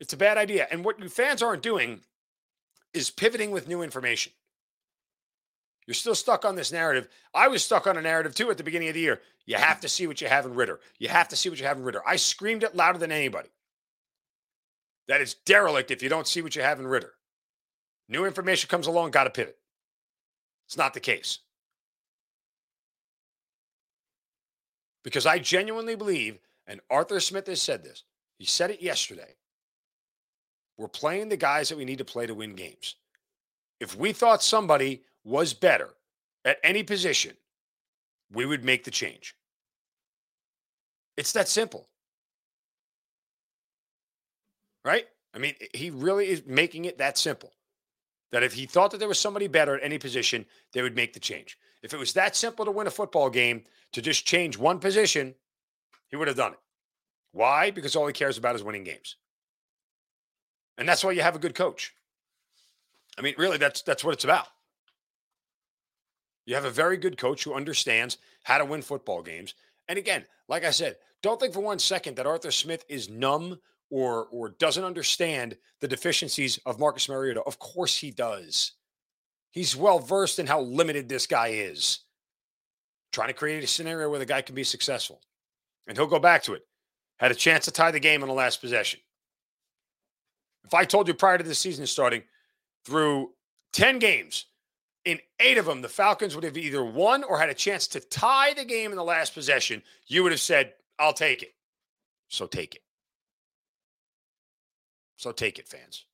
It's 0.00 0.12
a 0.12 0.16
bad 0.16 0.38
idea. 0.38 0.68
And 0.70 0.84
what 0.84 1.00
you 1.00 1.08
fans 1.08 1.42
aren't 1.42 1.62
doing 1.62 2.00
is 2.94 3.10
pivoting 3.10 3.50
with 3.50 3.68
new 3.68 3.82
information. 3.82 4.32
You're 5.88 5.94
still 5.94 6.14
stuck 6.14 6.44
on 6.44 6.54
this 6.54 6.70
narrative. 6.70 7.08
I 7.32 7.48
was 7.48 7.64
stuck 7.64 7.86
on 7.86 7.96
a 7.96 8.02
narrative 8.02 8.34
too 8.34 8.50
at 8.50 8.58
the 8.58 8.62
beginning 8.62 8.88
of 8.88 8.94
the 8.94 9.00
year. 9.00 9.22
You 9.46 9.56
have 9.56 9.80
to 9.80 9.88
see 9.88 10.06
what 10.06 10.20
you 10.20 10.28
have 10.28 10.44
in 10.44 10.54
Ridder. 10.54 10.80
You 10.98 11.08
have 11.08 11.28
to 11.28 11.36
see 11.36 11.48
what 11.48 11.58
you 11.58 11.64
have 11.64 11.78
in 11.78 11.82
Ridder. 11.82 12.02
I 12.06 12.16
screamed 12.16 12.62
it 12.62 12.76
louder 12.76 12.98
than 12.98 13.10
anybody. 13.10 13.48
That 15.08 15.22
is 15.22 15.32
derelict 15.46 15.90
if 15.90 16.02
you 16.02 16.10
don't 16.10 16.26
see 16.26 16.42
what 16.42 16.54
you 16.54 16.60
have 16.60 16.78
in 16.78 16.86
Ridder. 16.86 17.14
New 18.06 18.26
information 18.26 18.68
comes 18.68 18.86
along, 18.86 19.12
got 19.12 19.24
to 19.24 19.30
pivot. 19.30 19.56
It's 20.66 20.76
not 20.76 20.92
the 20.92 21.00
case. 21.00 21.38
Because 25.04 25.24
I 25.24 25.38
genuinely 25.38 25.94
believe, 25.94 26.38
and 26.66 26.82
Arthur 26.90 27.18
Smith 27.18 27.46
has 27.46 27.62
said 27.62 27.82
this, 27.82 28.04
he 28.36 28.44
said 28.44 28.70
it 28.70 28.82
yesterday. 28.82 29.36
We're 30.76 30.88
playing 30.88 31.30
the 31.30 31.38
guys 31.38 31.70
that 31.70 31.78
we 31.78 31.86
need 31.86 31.96
to 31.96 32.04
play 32.04 32.26
to 32.26 32.34
win 32.34 32.54
games. 32.56 32.96
If 33.80 33.96
we 33.96 34.12
thought 34.12 34.42
somebody 34.42 35.04
was 35.28 35.52
better 35.52 35.90
at 36.44 36.58
any 36.64 36.82
position, 36.82 37.36
we 38.32 38.46
would 38.46 38.64
make 38.64 38.84
the 38.84 38.90
change. 38.90 39.34
It's 41.16 41.32
that 41.32 41.48
simple. 41.48 41.88
Right? 44.84 45.06
I 45.34 45.38
mean, 45.38 45.54
he 45.74 45.90
really 45.90 46.28
is 46.28 46.42
making 46.46 46.86
it 46.86 46.98
that 46.98 47.18
simple. 47.18 47.52
That 48.32 48.42
if 48.42 48.52
he 48.52 48.66
thought 48.66 48.90
that 48.90 48.98
there 48.98 49.08
was 49.08 49.18
somebody 49.18 49.48
better 49.48 49.76
at 49.76 49.82
any 49.82 49.98
position, 49.98 50.46
they 50.72 50.82
would 50.82 50.96
make 50.96 51.12
the 51.12 51.20
change. 51.20 51.58
If 51.82 51.92
it 51.92 51.98
was 51.98 52.12
that 52.14 52.36
simple 52.36 52.64
to 52.64 52.70
win 52.70 52.86
a 52.86 52.90
football 52.90 53.30
game, 53.30 53.64
to 53.92 54.02
just 54.02 54.26
change 54.26 54.58
one 54.58 54.78
position, 54.78 55.34
he 56.08 56.16
would 56.16 56.28
have 56.28 56.36
done 56.36 56.52
it. 56.52 56.58
Why? 57.32 57.70
Because 57.70 57.96
all 57.96 58.06
he 58.06 58.12
cares 58.12 58.38
about 58.38 58.54
is 58.54 58.62
winning 58.62 58.84
games. 58.84 59.16
And 60.76 60.88
that's 60.88 61.02
why 61.04 61.12
you 61.12 61.22
have 61.22 61.36
a 61.36 61.38
good 61.38 61.54
coach. 61.54 61.94
I 63.18 63.22
mean, 63.22 63.34
really, 63.38 63.58
that's 63.58 63.82
that's 63.82 64.04
what 64.04 64.14
it's 64.14 64.24
about. 64.24 64.46
You 66.48 66.54
have 66.54 66.64
a 66.64 66.70
very 66.70 66.96
good 66.96 67.18
coach 67.18 67.44
who 67.44 67.52
understands 67.52 68.16
how 68.42 68.56
to 68.56 68.64
win 68.64 68.80
football 68.80 69.20
games. 69.20 69.52
And 69.86 69.98
again, 69.98 70.24
like 70.48 70.64
I 70.64 70.70
said, 70.70 70.96
don't 71.22 71.38
think 71.38 71.52
for 71.52 71.60
one 71.60 71.78
second 71.78 72.16
that 72.16 72.26
Arthur 72.26 72.50
Smith 72.50 72.86
is 72.88 73.10
numb 73.10 73.58
or 73.90 74.28
or 74.32 74.48
doesn't 74.48 74.82
understand 74.82 75.58
the 75.80 75.88
deficiencies 75.88 76.58
of 76.64 76.78
Marcus 76.78 77.06
Mariota. 77.06 77.42
Of 77.42 77.58
course 77.58 77.98
he 77.98 78.10
does. 78.10 78.72
He's 79.50 79.76
well 79.76 79.98
versed 79.98 80.38
in 80.38 80.46
how 80.46 80.62
limited 80.62 81.06
this 81.06 81.26
guy 81.26 81.48
is. 81.48 81.98
Trying 83.12 83.28
to 83.28 83.34
create 83.34 83.62
a 83.62 83.66
scenario 83.66 84.08
where 84.08 84.18
the 84.18 84.24
guy 84.24 84.40
can 84.40 84.54
be 84.54 84.64
successful. 84.64 85.20
And 85.86 85.98
he'll 85.98 86.06
go 86.06 86.18
back 86.18 86.44
to 86.44 86.54
it. 86.54 86.62
Had 87.18 87.30
a 87.30 87.34
chance 87.34 87.66
to 87.66 87.70
tie 87.72 87.90
the 87.90 88.00
game 88.00 88.22
on 88.22 88.28
the 88.28 88.34
last 88.34 88.62
possession. 88.62 89.00
If 90.64 90.72
I 90.72 90.86
told 90.86 91.08
you 91.08 91.14
prior 91.14 91.36
to 91.36 91.44
the 91.44 91.54
season 91.54 91.86
starting, 91.86 92.22
through 92.86 93.32
10 93.74 93.98
games, 93.98 94.46
in 95.08 95.18
eight 95.40 95.56
of 95.56 95.64
them, 95.64 95.80
the 95.80 95.88
Falcons 95.88 96.34
would 96.34 96.44
have 96.44 96.58
either 96.58 96.84
won 96.84 97.24
or 97.24 97.38
had 97.38 97.48
a 97.48 97.54
chance 97.54 97.88
to 97.88 97.98
tie 97.98 98.52
the 98.52 98.64
game 98.66 98.90
in 98.90 98.96
the 98.98 99.02
last 99.02 99.32
possession. 99.32 99.82
You 100.06 100.22
would 100.22 100.32
have 100.32 100.40
said, 100.40 100.74
I'll 100.98 101.14
take 101.14 101.42
it. 101.42 101.54
So 102.28 102.46
take 102.46 102.74
it. 102.74 102.82
So 105.16 105.32
take 105.32 105.58
it, 105.58 105.66
fans. 105.66 106.04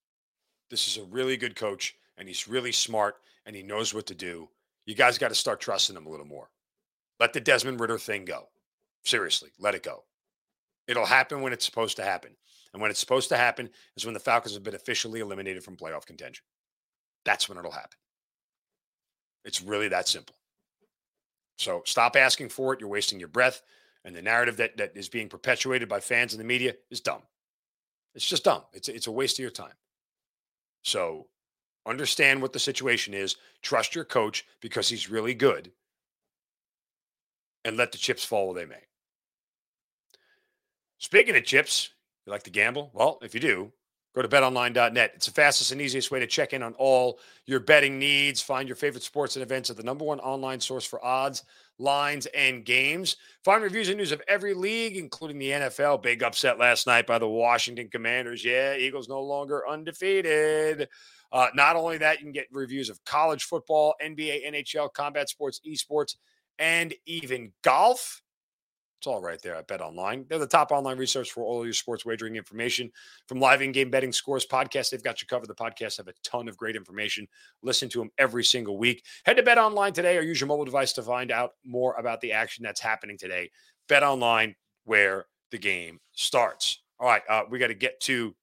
This 0.71 0.87
is 0.87 0.97
a 0.97 1.07
really 1.07 1.37
good 1.37 1.57
coach, 1.57 1.97
and 2.17 2.29
he's 2.29 2.47
really 2.47 2.71
smart, 2.71 3.17
and 3.45 3.57
he 3.57 3.65
knows 3.65 3.93
what 3.93 4.07
to 4.07 4.15
do. 4.15 4.49
You 4.87 4.95
guys 4.95 5.19
got 5.19 5.31
to 5.31 5.35
start 5.35 5.61
trusting 5.61 5.97
him 5.97 6.07
a 6.07 6.11
little 6.11 6.25
more. 6.25 6.51
Let 7.19 7.33
the 7.33 7.41
Desmond 7.41 7.81
Ridder 7.81 7.99
thing 7.99 8.25
go. 8.25 8.49
Seriously, 9.05 9.51
let 9.59 9.75
it 9.75 9.83
go. 9.83 10.05
It'll 10.87 11.05
happen 11.05 11.43
when 11.43 11.53
it's 11.53 11.65
supposed 11.65 11.97
to 11.97 12.05
happen. 12.05 12.31
And 12.73 12.81
when 12.81 12.93
it's 12.93 13.01
supposed 13.01 13.29
to 13.31 13.37
happen 13.37 13.71
is 13.97 14.05
when 14.05 14.15
the 14.15 14.21
Falcons 14.21 14.55
have 14.55 14.63
been 14.63 14.77
officially 14.77 15.19
eliminated 15.19 15.65
from 15.65 15.77
playoff 15.77 16.07
contention. 16.07 16.45
That's 17.25 17.49
when 17.49 17.59
it'll 17.59 17.73
happen. 17.73 17.99
It's 19.45 19.63
really 19.63 19.89
that 19.89 20.09
simple. 20.09 20.37
So 21.59 21.83
stop 21.85 22.17
asking 22.17 22.49
for 22.49 22.73
it. 22.73 22.81
You're 22.81 22.89
wasting 22.89 23.19
your 23.19 23.29
breath. 23.29 23.63
And 24.05 24.15
the 24.15 24.23
narrative 24.23 24.57
that, 24.59 24.77
that 24.77 24.97
is 24.97 25.09
being 25.09 25.29
perpetuated 25.29 25.89
by 25.89 26.01
fans 26.01 26.35
in 26.35 26.39
the 26.39 26.45
media 26.45 26.75
is 26.91 27.01
dumb. 27.01 27.23
It's 28.15 28.27
just 28.27 28.45
dumb. 28.45 28.63
It's, 28.73 28.89
it's 28.89 29.07
a 29.07 29.13
waste 29.13 29.39
of 29.39 29.43
your 29.43 29.51
time. 29.51 29.73
So 30.83 31.27
understand 31.87 32.43
what 32.43 32.53
the 32.53 32.59
situation 32.59 33.15
is. 33.15 33.37
Trust 33.63 33.95
your 33.95 34.05
coach 34.05 34.47
because 34.61 34.89
he's 34.89 35.11
really 35.11 35.35
good. 35.35 35.73
And 37.65 37.77
let 37.77 37.93
the 37.93 37.99
chips 37.99 38.25
fall 38.25 38.49
where 38.49 38.63
they 38.63 38.69
may. 38.69 38.83
Speaking 40.99 41.37
of 41.37 41.45
chips, 41.45 41.91
you 42.27 42.33
like 42.33 42.43
to 42.45 42.51
gamble? 42.51 42.91
Well, 42.93 43.19
if 43.23 43.35
you 43.35 43.41
do, 43.41 43.73
Go 44.15 44.23
to 44.23 44.29
betonline.net. 44.29 45.13
It's 45.17 45.27
the 45.27 45.33
fastest 45.33 45.73
and 45.73 45.81
easiest 45.81 46.13
way 46.13 46.21
to 46.21 46.27
check 46.27 46.53
in 46.53 46.63
on 46.63 46.75
all 46.75 47.19
your 47.47 47.59
betting 47.59 47.99
needs. 47.99 48.41
Find 48.41 48.69
your 48.69 48.77
favorite 48.77 49.03
sports 49.03 49.35
and 49.35 49.43
events 49.43 49.71
at 49.71 49.77
the 49.77 49.83
number 49.83 50.05
one 50.05 50.21
online 50.21 50.61
source 50.61 50.85
for 50.85 51.05
odds, 51.05 51.43
lines, 51.79 52.27
and 52.27 52.65
games. 52.65 53.17
Find 53.45 53.63
reviews 53.63 53.89
and 53.89 53.99
news 53.99 54.13
of 54.13 54.23
every 54.29 54.55
league, 54.55 54.97
including 54.97 55.39
the 55.39 55.51
NFL. 55.51 56.01
Big 56.01 56.23
upset 56.23 56.61
last 56.61 56.87
night 56.87 57.09
by 57.09 57.19
the 57.19 57.29
Washington 57.29 57.89
Commanders. 57.89 58.45
Yeah, 58.45 58.77
Eagles 58.77 59.09
no 59.09 59.21
longer 59.21 59.67
undefeated. 59.69 60.89
Uh, 61.33 61.49
not 61.57 61.75
only 61.75 61.99
that, 61.99 62.21
you 62.21 62.25
can 62.25 62.33
get 62.33 62.47
reviews 62.53 62.89
of 62.89 63.05
college 63.05 63.43
football, 63.45 63.95
NBA, 64.01 64.47
NHL, 64.47 64.93
combat 64.93 65.29
sports, 65.29 65.61
esports, 65.67 66.15
and 66.61 66.95
even 67.07 67.53
golf. 67.63 68.23
It's 69.05 69.07
all 69.07 69.21
right 69.21 69.43
there 69.43 69.55
at 69.55 69.69
Bet 69.69 69.83
Online. 69.83 70.25
They're 70.31 70.39
the 70.39 70.47
top 70.47 70.73
online 70.73 70.97
resource 70.97 71.29
for 71.29 71.45
all 71.45 71.67
your 71.67 71.75
sports 71.75 72.07
wagering 72.07 72.37
information. 72.37 72.91
From 73.29 73.39
live 73.39 73.61
in-game 73.61 73.91
betting 73.91 74.13
scores, 74.13 74.47
podcasts, 74.47 74.89
they've 74.89 75.03
got 75.03 75.21
you 75.21 75.27
covered. 75.27 75.47
The 75.47 75.55
podcasts 75.55 75.99
have 75.99 76.09
a 76.09 76.15
ton 76.23 76.49
of 76.49 76.57
great 76.57 76.75
information. 76.75 77.29
Listen 77.63 77.91
to 77.91 77.99
them 77.99 78.11
every 78.17 78.43
single 78.43 78.79
week. 78.79 79.05
Head 79.27 79.37
to 79.37 79.43
Bet 79.43 79.59
Online 79.59 79.93
today 79.93 80.17
or 80.17 80.23
use 80.23 80.41
your 80.41 80.49
mobile 80.49 80.65
device 80.65 80.95
to 80.95 81.03
find 81.03 81.31
out 81.31 81.51
more 81.67 81.95
about 81.97 82.23
the 82.23 82.33
action 82.33 82.63
that's 82.63 82.81
happening 82.81 83.19
today. 83.19 83.51
Bet 83.91 84.03
Online, 84.03 84.57
where 84.85 85.27
the 85.51 85.59
game 85.59 86.01
starts. 86.13 86.83
All 86.99 87.07
right, 87.07 87.23
uh, 87.29 87.43
we 87.51 87.59
got 87.59 87.67
to 87.67 87.75
get 87.75 88.01
to 88.01 88.35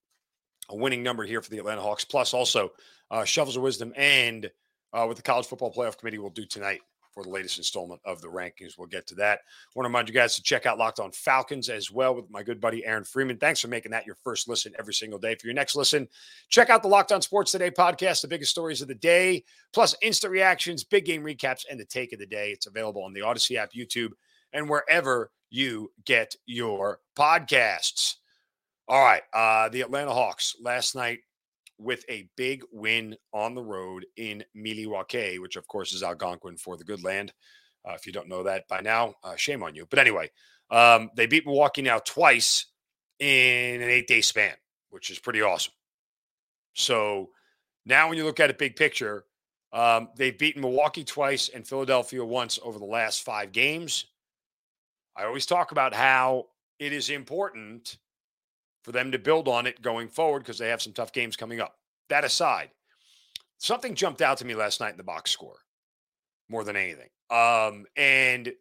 a 0.70 0.76
winning 0.76 1.02
number 1.02 1.24
here 1.24 1.42
for 1.42 1.50
the 1.50 1.58
Atlanta 1.58 1.82
Hawks. 1.82 2.06
Plus, 2.06 2.36
also 2.36 2.70
uh, 3.10 3.26
shovels 3.26 3.58
of 3.58 3.64
wisdom 3.64 3.94
and 3.96 4.46
uh, 4.94 5.06
what 5.06 5.16
the 5.16 5.24
College 5.24 5.48
Football 5.48 5.74
Playoff 5.74 5.98
Committee 5.98 6.20
will 6.20 6.30
do 6.30 6.46
tonight 6.46 6.82
for 7.14 7.24
the 7.24 7.30
latest 7.30 7.58
installment 7.58 8.02
of 8.06 8.22
the 8.22 8.28
rankings. 8.28 8.78
We'll 8.78 8.88
get 8.88 9.08
to 9.08 9.16
that. 9.16 9.40
I 9.40 9.72
want 9.76 9.86
to 9.86 9.90
remind 9.90 10.08
you 10.08 10.14
guys 10.14 10.36
to 10.36 10.44
check 10.44 10.66
out 10.66 10.78
Locked 10.78 11.00
On 11.00 11.12
Falcons 11.12 11.70
as 11.70 11.92
well 11.92 12.16
with 12.16 12.30
my 12.30 12.44
good 12.44 12.62
buddy 12.62 12.86
Aaron 12.86 13.04
Freeman. 13.04 13.38
Thanks 13.38 13.60
for 13.60 13.68
making 13.68 13.92
that 13.92 14.06
your 14.06 14.18
first 14.24 14.48
listen 14.48 14.74
every 14.80 14.94
single 14.94 15.20
day. 15.20 15.36
For 15.36 15.48
your 15.48 15.54
next 15.54 15.76
listen, 15.76 16.08
check 16.50 16.70
out 16.70 16.82
the 16.82 16.90
Locked 16.90 17.12
On 17.12 17.22
Sports 17.22 17.52
Today 17.52 17.72
podcast, 17.72 18.22
the 18.22 18.28
biggest 18.28 18.52
stories 18.52 18.82
of 18.82 18.88
the 18.88 18.96
day, 18.96 19.44
plus 19.74 19.96
instant 20.02 20.32
reactions, 20.32 20.84
big 20.84 21.06
game 21.06 21.24
recaps, 21.24 21.66
and 21.70 21.80
the 21.80 21.86
take 21.86 22.14
of 22.14 22.20
the 22.20 22.26
day. 22.26 22.52
It's 22.52 22.68
available 22.68 23.04
on 23.04 23.14
the 23.14 23.22
Audacy 23.22 23.58
app, 23.58 23.72
YouTube, 23.74 24.12
and 24.54 24.70
wherever 24.70 25.32
you 25.50 25.92
get 26.06 26.36
your 26.46 27.00
podcasts. 27.18 28.16
All 28.88 29.04
right. 29.04 29.24
Uh, 29.34 29.70
the 29.70 29.82
Atlanta 29.82 30.14
Hawks 30.14 30.56
last 30.62 30.96
night 30.96 31.20
with 31.82 32.06
a 32.10 32.30
big 32.38 32.64
win 32.72 33.16
on 33.34 33.56
the 33.56 33.64
road 33.64 34.06
in 34.18 34.44
Milwaukee, 34.54 35.40
which 35.40 35.56
of 35.56 35.68
course 35.68 35.94
is 35.94 36.04
Algonquin 36.04 36.58
for 36.58 36.78
the 36.78 36.84
good 36.84 37.04
land. 37.04 37.34
Uh, 37.88 37.94
if 37.94 38.06
you 38.06 38.14
don't 38.14 38.30
know 38.30 38.44
that 38.44 38.68
by 38.68 38.80
now, 38.82 39.16
uh, 39.24 39.36
shame 39.36 39.64
on 39.64 39.74
you. 39.74 39.88
But 39.90 40.00
anyway, 40.00 40.30
um, 40.70 41.10
they 41.16 41.26
beat 41.26 41.46
Milwaukee 41.46 41.82
now 41.82 42.00
twice 42.00 42.68
in 43.20 43.82
an 43.82 43.90
eight 43.90 44.08
day 44.08 44.22
span, 44.22 44.54
which 44.90 45.10
is 45.10 45.20
pretty 45.20 45.42
awesome. 45.42 45.74
So 46.74 47.30
now 47.86 48.08
when 48.08 48.18
you 48.18 48.24
look 48.24 48.40
at 48.40 48.50
it 48.50 48.58
big 48.58 48.76
picture, 48.76 49.26
um, 49.74 50.10
they've 50.16 50.38
beaten 50.38 50.62
Milwaukee 50.62 51.04
twice 51.04 51.50
and 51.50 51.68
Philadelphia 51.68 52.24
once 52.24 52.60
over 52.64 52.78
the 52.78 52.86
last 52.86 53.24
five 53.24 53.52
games. 53.52 54.06
I 55.16 55.26
always 55.26 55.46
talk 55.46 55.72
about 55.72 55.94
how 55.94 56.48
it 56.80 56.94
is 56.94 57.10
important 57.10 57.98
for 58.84 58.92
them 58.92 59.12
to 59.12 59.20
build 59.20 59.48
on 59.48 59.68
it 59.68 59.82
going 59.82 60.08
forward 60.08 60.40
because 60.40 60.58
they 60.58 60.70
have 60.70 60.82
some 60.82 60.94
tough 60.94 61.14
games 61.14 61.36
coming 61.36 61.60
up. 61.60 61.78
That 62.10 62.24
aside, 62.24 62.70
something 63.58 63.96
jumped 63.96 64.22
out 64.22 64.38
to 64.38 64.46
me 64.46 64.56
last 64.56 64.80
night 64.80 64.92
in 64.92 64.98
the 64.98 65.04
box 65.04 65.32
score 65.32 65.60
more 66.50 66.64
than 66.64 66.76
anything. 66.76 67.10
Um, 67.30 67.86
and 67.96 68.52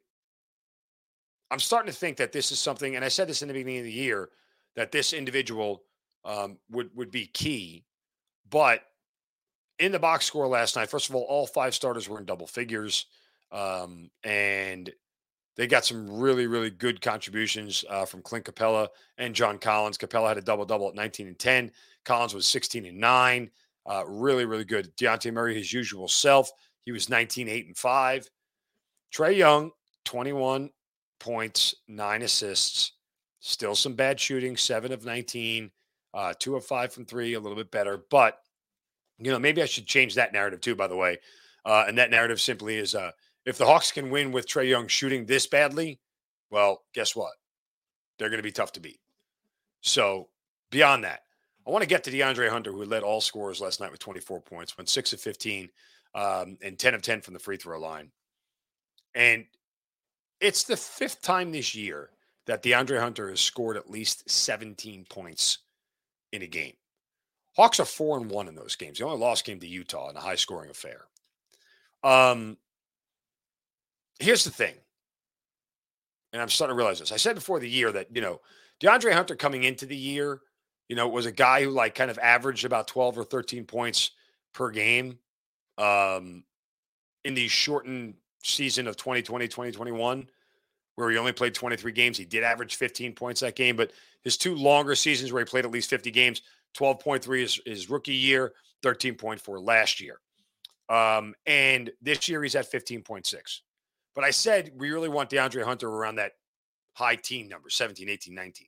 I'm 1.50 1.58
starting 1.58 1.92
to 1.92 1.98
think 1.98 2.16
that 2.18 2.32
this 2.32 2.52
is 2.52 2.58
something, 2.58 2.94
and 2.96 3.04
I 3.04 3.08
said 3.08 3.28
this 3.28 3.42
in 3.42 3.48
the 3.48 3.54
beginning 3.54 3.78
of 3.78 3.84
the 3.84 3.92
year, 3.92 4.30
that 4.76 4.92
this 4.92 5.12
individual 5.12 5.82
um, 6.24 6.58
would 6.70 6.90
would 6.94 7.10
be 7.10 7.26
key. 7.26 7.84
But 8.48 8.82
in 9.78 9.90
the 9.92 9.98
box 9.98 10.26
score 10.26 10.46
last 10.46 10.76
night, 10.76 10.90
first 10.90 11.08
of 11.08 11.14
all, 11.14 11.22
all 11.22 11.46
five 11.46 11.74
starters 11.74 12.08
were 12.08 12.18
in 12.18 12.24
double 12.24 12.46
figures, 12.46 13.06
um, 13.50 14.10
and 14.22 14.92
they 15.60 15.66
got 15.66 15.84
some 15.84 16.10
really, 16.10 16.46
really 16.46 16.70
good 16.70 17.02
contributions 17.02 17.84
uh, 17.90 18.06
from 18.06 18.22
Clint 18.22 18.46
Capela 18.46 18.88
and 19.18 19.34
John 19.34 19.58
Collins. 19.58 19.98
Capela 19.98 20.28
had 20.28 20.38
a 20.38 20.40
double 20.40 20.64
double 20.64 20.88
at 20.88 20.94
19 20.94 21.26
and 21.26 21.38
10. 21.38 21.70
Collins 22.06 22.32
was 22.32 22.46
16 22.46 22.86
and 22.86 22.96
9. 22.96 23.50
Uh, 23.84 24.04
really, 24.06 24.46
really 24.46 24.64
good. 24.64 24.90
Dejounte 24.96 25.30
Murray, 25.30 25.54
his 25.54 25.70
usual 25.70 26.08
self. 26.08 26.50
He 26.86 26.92
was 26.92 27.10
19, 27.10 27.46
8, 27.46 27.66
and 27.66 27.76
5. 27.76 28.30
Trae 29.14 29.36
Young, 29.36 29.70
21 30.06 30.70
points, 31.18 31.74
nine 31.86 32.22
assists. 32.22 32.92
Still 33.40 33.74
some 33.74 33.92
bad 33.92 34.18
shooting, 34.18 34.56
seven 34.56 34.92
of 34.92 35.04
19, 35.04 35.70
uh, 36.14 36.32
two 36.38 36.56
of 36.56 36.64
five 36.64 36.90
from 36.90 37.04
three, 37.04 37.34
a 37.34 37.40
little 37.40 37.58
bit 37.58 37.70
better. 37.70 38.02
But, 38.08 38.38
you 39.18 39.30
know, 39.30 39.38
maybe 39.38 39.60
I 39.60 39.66
should 39.66 39.84
change 39.84 40.14
that 40.14 40.32
narrative 40.32 40.62
too, 40.62 40.74
by 40.74 40.86
the 40.86 40.96
way. 40.96 41.18
Uh, 41.66 41.84
and 41.86 41.98
that 41.98 42.10
narrative 42.10 42.40
simply 42.40 42.78
is 42.78 42.94
uh, 42.94 43.10
if 43.50 43.58
the 43.58 43.66
Hawks 43.66 43.90
can 43.90 44.10
win 44.10 44.30
with 44.30 44.46
Trae 44.46 44.68
Young 44.68 44.86
shooting 44.86 45.26
this 45.26 45.48
badly, 45.48 45.98
well, 46.50 46.84
guess 46.94 47.16
what? 47.16 47.32
They're 48.16 48.28
going 48.28 48.38
to 48.38 48.44
be 48.44 48.52
tough 48.52 48.72
to 48.72 48.80
beat. 48.80 49.00
So, 49.80 50.28
beyond 50.70 51.02
that, 51.02 51.22
I 51.66 51.70
want 51.70 51.82
to 51.82 51.88
get 51.88 52.04
to 52.04 52.12
DeAndre 52.12 52.48
Hunter, 52.48 52.70
who 52.70 52.84
led 52.84 53.02
all 53.02 53.20
scorers 53.20 53.60
last 53.60 53.80
night 53.80 53.90
with 53.90 53.98
24 53.98 54.40
points, 54.42 54.78
went 54.78 54.88
6 54.88 55.12
of 55.14 55.20
15 55.20 55.68
um, 56.14 56.58
and 56.62 56.78
10 56.78 56.94
of 56.94 57.02
10 57.02 57.22
from 57.22 57.34
the 57.34 57.40
free 57.40 57.56
throw 57.56 57.80
line. 57.80 58.12
And 59.16 59.46
it's 60.40 60.62
the 60.62 60.76
fifth 60.76 61.20
time 61.20 61.50
this 61.50 61.74
year 61.74 62.10
that 62.46 62.62
DeAndre 62.62 63.00
Hunter 63.00 63.30
has 63.30 63.40
scored 63.40 63.76
at 63.76 63.90
least 63.90 64.30
17 64.30 65.06
points 65.10 65.58
in 66.30 66.42
a 66.42 66.46
game. 66.46 66.74
Hawks 67.56 67.80
are 67.80 67.84
4 67.84 68.18
and 68.18 68.30
1 68.30 68.46
in 68.46 68.54
those 68.54 68.76
games. 68.76 68.98
The 68.98 69.06
only 69.06 69.18
loss 69.18 69.42
came 69.42 69.58
to 69.58 69.66
Utah 69.66 70.08
in 70.08 70.16
a 70.16 70.20
high 70.20 70.36
scoring 70.36 70.70
affair. 70.70 71.06
Um, 72.04 72.56
here's 74.20 74.44
the 74.44 74.50
thing, 74.50 74.74
and 76.32 76.40
I'm 76.40 76.48
starting 76.48 76.74
to 76.74 76.78
realize 76.78 77.00
this. 77.00 77.12
I 77.12 77.16
said 77.16 77.34
before 77.34 77.58
the 77.58 77.68
year 77.68 77.90
that, 77.92 78.14
you 78.14 78.22
know, 78.22 78.40
DeAndre 78.80 79.12
Hunter 79.12 79.34
coming 79.34 79.64
into 79.64 79.86
the 79.86 79.96
year, 79.96 80.40
you 80.88 80.96
know, 80.96 81.08
was 81.08 81.26
a 81.26 81.32
guy 81.32 81.64
who 81.64 81.70
like 81.70 81.94
kind 81.94 82.10
of 82.10 82.18
averaged 82.18 82.64
about 82.64 82.88
12 82.88 83.18
or 83.18 83.24
13 83.24 83.64
points 83.64 84.12
per 84.52 84.70
game 84.70 85.18
um, 85.78 86.44
in 87.24 87.34
the 87.34 87.48
shortened 87.48 88.14
season 88.42 88.86
of 88.86 88.96
2020, 88.96 89.48
2021, 89.48 90.28
where 90.96 91.10
he 91.10 91.16
only 91.16 91.32
played 91.32 91.54
23 91.54 91.92
games. 91.92 92.18
He 92.18 92.24
did 92.24 92.42
average 92.42 92.76
15 92.76 93.14
points 93.14 93.40
that 93.40 93.56
game, 93.56 93.76
but 93.76 93.92
his 94.22 94.36
two 94.36 94.54
longer 94.54 94.94
seasons 94.94 95.32
where 95.32 95.44
he 95.44 95.48
played 95.48 95.64
at 95.64 95.70
least 95.70 95.90
50 95.90 96.10
games, 96.10 96.42
12.3 96.76 97.42
is 97.42 97.60
his 97.66 97.90
rookie 97.90 98.14
year, 98.14 98.52
13.4 98.82 99.64
last 99.64 100.00
year. 100.00 100.20
Um, 100.88 101.34
and 101.46 101.90
this 102.02 102.28
year 102.28 102.42
he's 102.42 102.56
at 102.56 102.70
15.6. 102.70 103.60
But 104.14 104.24
I 104.24 104.30
said 104.30 104.72
we 104.76 104.90
really 104.90 105.08
want 105.08 105.30
DeAndre 105.30 105.64
Hunter 105.64 105.88
around 105.88 106.16
that 106.16 106.32
high 106.94 107.16
team 107.16 107.48
number, 107.48 107.70
17, 107.70 108.08
18, 108.08 108.34
19. 108.34 108.66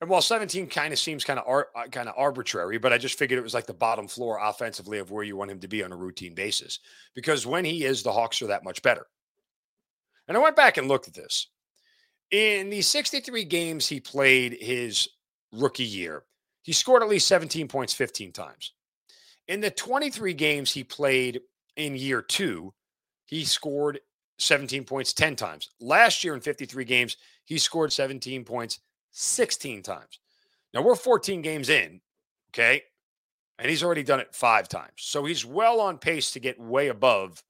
And 0.00 0.10
while 0.10 0.20
17 0.20 0.66
kind 0.66 0.92
of 0.92 0.98
seems 0.98 1.22
kind 1.22 1.38
of 1.38 1.46
ar- 1.46 1.68
uh, 1.76 1.86
kind 1.86 2.08
of 2.08 2.14
arbitrary, 2.18 2.76
but 2.76 2.92
I 2.92 2.98
just 2.98 3.16
figured 3.16 3.38
it 3.38 3.42
was 3.42 3.54
like 3.54 3.66
the 3.66 3.72
bottom 3.72 4.08
floor 4.08 4.40
offensively 4.42 4.98
of 4.98 5.12
where 5.12 5.22
you 5.22 5.36
want 5.36 5.52
him 5.52 5.60
to 5.60 5.68
be 5.68 5.84
on 5.84 5.92
a 5.92 5.96
routine 5.96 6.34
basis. 6.34 6.80
Because 7.14 7.46
when 7.46 7.64
he 7.64 7.84
is, 7.84 8.02
the 8.02 8.10
Hawks 8.10 8.42
are 8.42 8.48
that 8.48 8.64
much 8.64 8.82
better. 8.82 9.06
And 10.26 10.36
I 10.36 10.40
went 10.40 10.56
back 10.56 10.76
and 10.76 10.88
looked 10.88 11.06
at 11.06 11.14
this. 11.14 11.46
In 12.32 12.68
the 12.68 12.82
63 12.82 13.44
games 13.44 13.86
he 13.86 14.00
played 14.00 14.56
his 14.60 15.08
rookie 15.52 15.84
year, 15.84 16.24
he 16.62 16.72
scored 16.72 17.04
at 17.04 17.08
least 17.08 17.28
17 17.28 17.68
points 17.68 17.94
15 17.94 18.32
times. 18.32 18.72
In 19.46 19.60
the 19.60 19.70
23 19.70 20.34
games 20.34 20.72
he 20.72 20.82
played 20.82 21.42
in 21.76 21.94
year 21.94 22.22
two, 22.22 22.74
he 23.32 23.46
scored 23.46 23.98
17 24.40 24.84
points 24.84 25.14
10 25.14 25.36
times. 25.36 25.70
Last 25.80 26.22
year 26.22 26.34
in 26.34 26.42
53 26.42 26.84
games, 26.84 27.16
he 27.46 27.56
scored 27.56 27.90
17 27.90 28.44
points 28.44 28.80
16 29.12 29.82
times. 29.82 30.18
Now 30.74 30.82
we're 30.82 30.94
14 30.94 31.40
games 31.40 31.70
in, 31.70 32.02
okay? 32.50 32.82
And 33.58 33.70
he's 33.70 33.82
already 33.82 34.02
done 34.02 34.20
it 34.20 34.34
five 34.34 34.68
times. 34.68 34.92
So 34.96 35.24
he's 35.24 35.46
well 35.46 35.80
on 35.80 35.96
pace 35.96 36.32
to 36.32 36.40
get 36.40 36.60
way 36.60 36.88
above 36.88 37.42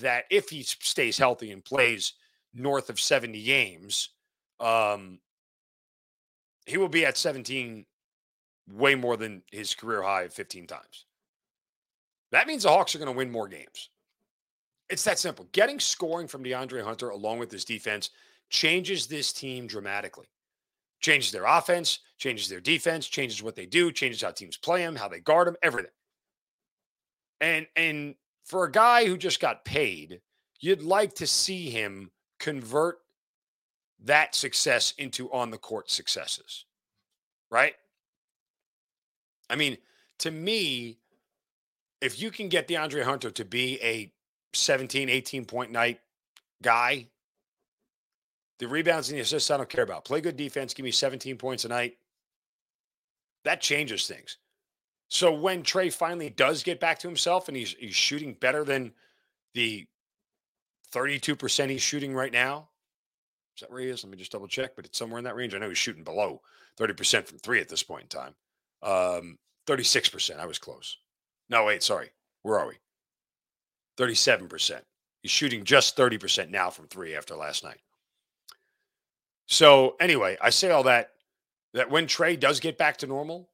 that 0.00 0.24
if 0.30 0.48
he 0.48 0.62
stays 0.62 1.18
healthy 1.18 1.50
and 1.50 1.62
plays 1.62 2.14
north 2.54 2.88
of 2.88 2.98
70 2.98 3.42
games. 3.42 4.08
Um, 4.58 5.18
he 6.64 6.78
will 6.78 6.88
be 6.88 7.04
at 7.04 7.18
17 7.18 7.84
way 8.72 8.94
more 8.94 9.18
than 9.18 9.42
his 9.52 9.74
career 9.74 10.00
high 10.00 10.22
of 10.22 10.32
15 10.32 10.66
times. 10.66 11.04
That 12.32 12.46
means 12.46 12.62
the 12.62 12.70
Hawks 12.70 12.94
are 12.94 12.98
going 12.98 13.12
to 13.12 13.18
win 13.18 13.30
more 13.30 13.48
games. 13.48 13.90
It's 14.90 15.04
that 15.04 15.18
simple. 15.20 15.46
Getting 15.52 15.78
scoring 15.78 16.26
from 16.26 16.42
DeAndre 16.42 16.82
Hunter 16.82 17.10
along 17.10 17.38
with 17.38 17.50
his 17.50 17.64
defense 17.64 18.10
changes 18.50 19.06
this 19.06 19.32
team 19.32 19.66
dramatically. 19.66 20.26
Changes 21.00 21.30
their 21.30 21.44
offense, 21.44 22.00
changes 22.18 22.48
their 22.48 22.60
defense, 22.60 23.06
changes 23.06 23.42
what 23.42 23.54
they 23.56 23.66
do, 23.66 23.92
changes 23.92 24.20
how 24.20 24.32
teams 24.32 24.56
play 24.56 24.84
them, 24.84 24.96
how 24.96 25.08
they 25.08 25.20
guard 25.20 25.46
them, 25.46 25.56
everything. 25.62 25.92
And 27.40 27.66
and 27.76 28.16
for 28.44 28.64
a 28.64 28.70
guy 28.70 29.06
who 29.06 29.16
just 29.16 29.40
got 29.40 29.64
paid, 29.64 30.20
you'd 30.58 30.82
like 30.82 31.14
to 31.14 31.26
see 31.26 31.70
him 31.70 32.10
convert 32.38 32.98
that 34.04 34.34
success 34.34 34.92
into 34.98 35.30
on 35.32 35.50
the 35.50 35.58
court 35.58 35.90
successes. 35.90 36.66
Right? 37.50 37.74
I 39.48 39.56
mean, 39.56 39.78
to 40.18 40.30
me, 40.30 40.98
if 42.00 42.20
you 42.20 42.30
can 42.30 42.48
get 42.48 42.68
DeAndre 42.68 43.04
Hunter 43.04 43.30
to 43.30 43.44
be 43.44 43.80
a 43.82 44.12
17, 44.54 45.08
18 45.08 45.44
point 45.44 45.70
night 45.70 46.00
guy. 46.62 47.06
The 48.58 48.68
rebounds 48.68 49.08
and 49.08 49.16
the 49.16 49.22
assists 49.22 49.50
I 49.50 49.56
don't 49.56 49.68
care 49.68 49.84
about. 49.84 50.04
Play 50.04 50.20
good 50.20 50.36
defense, 50.36 50.74
give 50.74 50.84
me 50.84 50.90
17 50.90 51.38
points 51.38 51.64
a 51.64 51.68
night. 51.68 51.96
That 53.44 53.62
changes 53.62 54.06
things. 54.06 54.36
So 55.08 55.32
when 55.32 55.62
Trae 55.62 55.92
finally 55.92 56.30
does 56.30 56.62
get 56.62 56.78
back 56.78 56.98
to 57.00 57.08
himself 57.08 57.48
and 57.48 57.56
he's 57.56 57.74
he's 57.78 57.94
shooting 57.94 58.34
better 58.34 58.64
than 58.64 58.92
the 59.54 59.86
32% 60.92 61.70
he's 61.70 61.82
shooting 61.82 62.14
right 62.14 62.32
now. 62.32 62.68
Is 63.56 63.62
that 63.62 63.70
where 63.70 63.80
he 63.80 63.88
is? 63.88 64.04
Let 64.04 64.10
me 64.10 64.18
just 64.18 64.32
double 64.32 64.48
check, 64.48 64.76
but 64.76 64.84
it's 64.84 64.98
somewhere 64.98 65.18
in 65.18 65.24
that 65.24 65.36
range. 65.36 65.54
I 65.54 65.58
know 65.58 65.68
he's 65.68 65.78
shooting 65.78 66.04
below 66.04 66.40
30% 66.78 67.26
from 67.26 67.38
three 67.38 67.60
at 67.60 67.68
this 67.68 67.82
point 67.82 68.02
in 68.02 68.08
time. 68.08 68.34
Um, 68.82 69.38
36%. 69.66 70.38
I 70.38 70.46
was 70.46 70.58
close. 70.58 70.96
No, 71.48 71.64
wait, 71.64 71.82
sorry. 71.82 72.10
Where 72.42 72.58
are 72.58 72.68
we? 72.68 72.74
37%. 74.00 74.80
He's 75.20 75.30
shooting 75.30 75.64
just 75.64 75.96
30% 75.96 76.50
now 76.50 76.70
from 76.70 76.86
three 76.86 77.14
after 77.14 77.36
last 77.36 77.62
night. 77.62 77.80
So, 79.46 79.96
anyway, 80.00 80.38
I 80.40 80.50
say 80.50 80.70
all 80.70 80.84
that 80.84 81.10
that 81.74 81.90
when 81.90 82.06
Trae 82.06 82.38
does 82.38 82.58
get 82.58 82.78
back 82.78 82.96
to 82.98 83.06
normal 83.06 83.48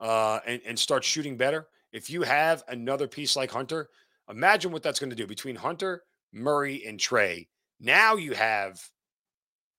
uh, 0.00 0.40
and, 0.46 0.60
and 0.66 0.78
start 0.78 1.02
shooting 1.02 1.36
better, 1.36 1.66
if 1.92 2.10
you 2.10 2.22
have 2.22 2.62
another 2.68 3.08
piece 3.08 3.36
like 3.36 3.50
Hunter, 3.50 3.88
imagine 4.28 4.70
what 4.70 4.82
that's 4.82 5.00
going 5.00 5.10
to 5.10 5.16
do 5.16 5.26
between 5.26 5.56
Hunter, 5.56 6.02
Murray, 6.32 6.84
and 6.86 6.98
Trae. 6.98 7.46
Now 7.80 8.16
you 8.16 8.34
have, 8.34 8.80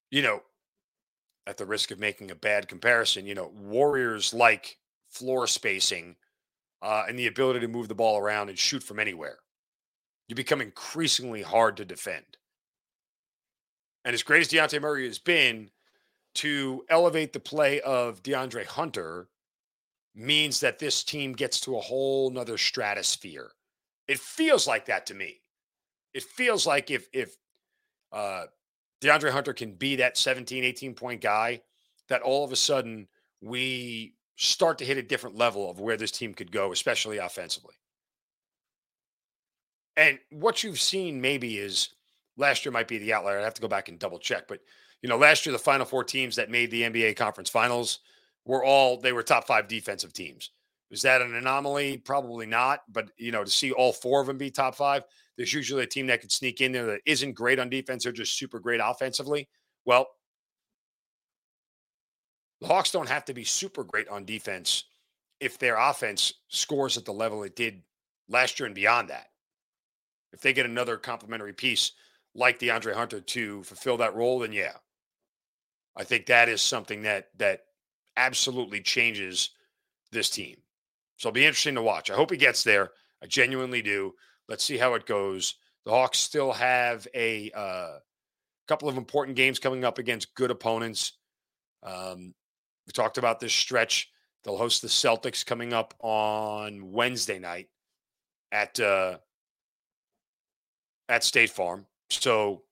you 0.10 0.22
know, 0.22 0.42
at 1.46 1.58
the 1.58 1.66
risk 1.66 1.92
of 1.92 2.00
making 2.00 2.32
a 2.32 2.36
bad 2.36 2.68
comparison, 2.68 3.26
you 3.26 3.36
know, 3.36 3.52
Warriors 3.56 4.34
like 4.34 4.78
floor 5.10 5.48
spacing 5.48 6.16
uh, 6.82 7.06
and 7.08 7.18
the 7.18 7.28
ability 7.28 7.62
to 7.62 7.68
move 7.68 7.88
the 7.88 7.96
ball 7.96 8.18
around 8.18 8.50
and 8.50 8.58
shoot 8.58 8.84
from 8.84 9.00
anywhere. 9.00 9.38
You 10.28 10.36
become 10.36 10.62
increasingly 10.62 11.42
hard 11.42 11.78
to 11.78 11.86
defend. 11.86 12.38
And 14.04 14.14
as 14.14 14.24
great 14.24 14.42
as 14.42 14.48
Dejounte 14.48 14.82
Murray 14.82 15.06
has 15.06 15.20
been, 15.20 15.70
to 16.36 16.86
elevate 16.90 17.34
the 17.34 17.40
play 17.40 17.82
of 17.82 18.22
DeAndre 18.22 18.66
Hunter 18.66 19.28
means 20.14 20.60
that 20.60 20.80
this 20.80 21.04
team 21.04 21.34
gets 21.34 21.60
to 21.62 21.78
a 21.78 21.82
whole 21.82 22.30
nother 22.30 22.58
stratosphere. 22.58 23.52
It 24.08 24.20
feels 24.20 24.68
like 24.68 24.86
that 24.86 25.06
to 25.08 25.14
me. 25.14 25.42
It 26.14 26.24
feels 26.24 26.66
like 26.66 26.92
if 26.92 27.08
if 27.14 27.36
uh, 28.12 28.46
DeAndre 29.02 29.32
Hunter 29.32 29.54
can 29.54 29.74
be 29.74 29.98
that 29.98 30.18
17, 30.18 30.64
18 30.64 30.94
point 30.94 31.22
guy, 31.22 31.62
that 32.10 32.22
all 32.22 32.44
of 32.44 32.52
a 32.52 32.56
sudden 32.56 33.08
we 33.42 34.14
start 34.38 34.78
to 34.78 34.86
hit 34.86 34.98
a 34.98 35.04
different 35.04 35.36
level 35.36 35.70
of 35.70 35.80
where 35.80 35.98
this 35.98 36.12
team 36.12 36.34
could 36.34 36.52
go, 36.52 36.72
especially 36.72 37.18
offensively. 37.18 37.76
And 39.98 40.20
what 40.30 40.64
you've 40.64 40.80
seen 40.80 41.20
maybe 41.20 41.58
is 41.58 41.90
last 42.38 42.64
year 42.64 42.72
might 42.72 42.88
be 42.88 43.00
the 43.00 43.14
outlier. 43.14 43.40
I 43.40 43.44
have 43.44 43.56
to 43.56 43.62
go 43.62 43.68
back 43.68 43.90
and 43.90 44.00
double 44.00 44.20
check, 44.20 44.48
but 44.48 44.60
you 45.02 45.10
know, 45.10 45.18
last 45.18 45.46
year 45.46 45.54
the 45.54 45.60
final 45.60 45.86
four 45.86 46.04
teams 46.04 46.36
that 46.36 46.50
made 46.50 46.72
the 46.72 46.84
NBA 46.84 47.16
conference 47.16 47.50
finals 47.50 48.00
were 48.46 48.64
all 48.64 49.00
they 49.00 49.12
were 49.12 49.24
top 49.24 49.46
five 49.46 49.68
defensive 49.68 50.14
teams. 50.14 50.52
Is 50.90 51.02
that 51.02 51.22
an 51.22 51.36
anomaly? 51.36 51.98
Probably 51.98 52.46
not. 52.46 52.82
But 52.90 53.10
you 53.18 53.32
know, 53.32 53.44
to 53.44 53.50
see 53.50 53.72
all 53.72 53.92
four 53.92 54.22
of 54.22 54.28
them 54.28 54.38
be 54.38 54.50
top 54.50 54.76
five, 54.76 55.04
there's 55.36 55.54
usually 55.54 55.84
a 55.84 55.88
team 55.88 56.08
that 56.08 56.22
could 56.22 56.32
sneak 56.32 56.62
in 56.62 56.72
there 56.72 56.86
that 56.86 57.02
isn't 57.06 57.34
great 57.34 57.60
on 57.60 57.70
defense. 57.70 58.04
They're 58.04 58.14
just 58.14 58.38
super 58.38 58.60
great 58.60 58.80
offensively. 58.84 59.50
Well, 59.86 60.08
the 62.62 62.68
Hawks 62.68 62.92
don't 62.92 63.10
have 63.10 63.26
to 63.26 63.34
be 63.34 63.44
super 63.44 63.84
great 63.84 64.08
on 64.08 64.26
defense 64.26 64.86
if 65.40 65.60
their 65.60 65.78
offense 65.78 66.34
scores 66.48 66.98
at 66.98 67.06
the 67.06 67.14
level 67.14 67.44
it 67.44 67.56
did 67.56 67.82
last 68.30 68.60
year 68.60 68.66
and 68.66 68.76
beyond 68.76 69.10
that. 69.10 69.28
If 70.34 70.42
they 70.42 70.54
get 70.54 70.66
another 70.66 70.98
complementary 70.98 71.54
piece 71.54 71.94
like 72.36 72.60
DeAndre 72.60 72.94
Hunter 72.94 73.22
to 73.22 73.64
fulfill 73.64 73.98
that 73.98 74.16
role, 74.16 74.40
then 74.40 74.52
yeah, 74.52 74.74
I 75.96 76.04
think 76.04 76.26
that 76.26 76.50
is 76.50 76.62
something 76.62 77.02
that 77.04 77.30
that 77.38 77.62
absolutely 78.16 78.82
changes 78.82 79.52
this 80.12 80.30
team. 80.30 80.58
So 81.18 81.30
it'll 81.30 81.36
be 81.36 81.46
interesting 81.46 81.76
to 81.76 81.82
watch. 81.82 82.12
I 82.12 82.16
hope 82.16 82.32
he 82.32 82.38
gets 82.38 82.64
there. 82.64 82.92
I 83.24 83.28
genuinely 83.28 83.82
do. 83.82 84.14
Let's 84.48 84.64
see 84.64 84.78
how 84.78 84.94
it 84.94 85.06
goes. 85.06 85.56
The 85.86 85.92
Hawks 85.92 86.20
still 86.20 86.52
have 86.52 87.08
a 87.16 87.52
uh, 87.56 87.98
couple 88.68 88.90
of 88.90 88.98
important 88.98 89.38
games 89.38 89.60
coming 89.60 89.84
up 89.84 89.98
against 89.98 90.36
good 90.36 90.52
opponents. 90.52 91.14
Um, 91.84 92.34
we 92.86 92.92
talked 92.92 93.18
about 93.18 93.40
this 93.40 93.54
stretch. 93.54 94.10
They'll 94.44 94.58
host 94.58 94.82
the 94.82 94.88
Celtics 94.88 95.46
coming 95.46 95.74
up 95.74 95.94
on 96.00 96.92
Wednesday 96.92 97.40
night 97.40 97.68
at 98.52 98.80
uh, 98.80 99.18
at 101.10 101.24
State 101.24 101.50
Farm. 101.50 101.86
So 102.10 102.64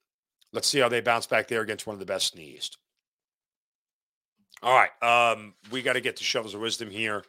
let's 0.54 0.68
see 0.68 0.80
how 0.80 0.90
they 0.90 1.02
bounce 1.02 1.28
back 1.28 1.48
there 1.48 1.62
against 1.62 1.88
one 1.88 1.94
of 1.94 2.00
the 2.00 2.06
best 2.06 2.34
in 2.34 2.42
the 2.42 2.48
East. 2.48 2.78
All 4.64 4.76
right. 4.76 5.04
Um, 5.04 5.54
we 5.72 5.82
got 5.82 5.94
to 5.94 6.02
get 6.02 6.16
to 6.18 6.24
shovels 6.24 6.54
of 6.54 6.62
wisdom 6.62 6.90
here 6.90 7.24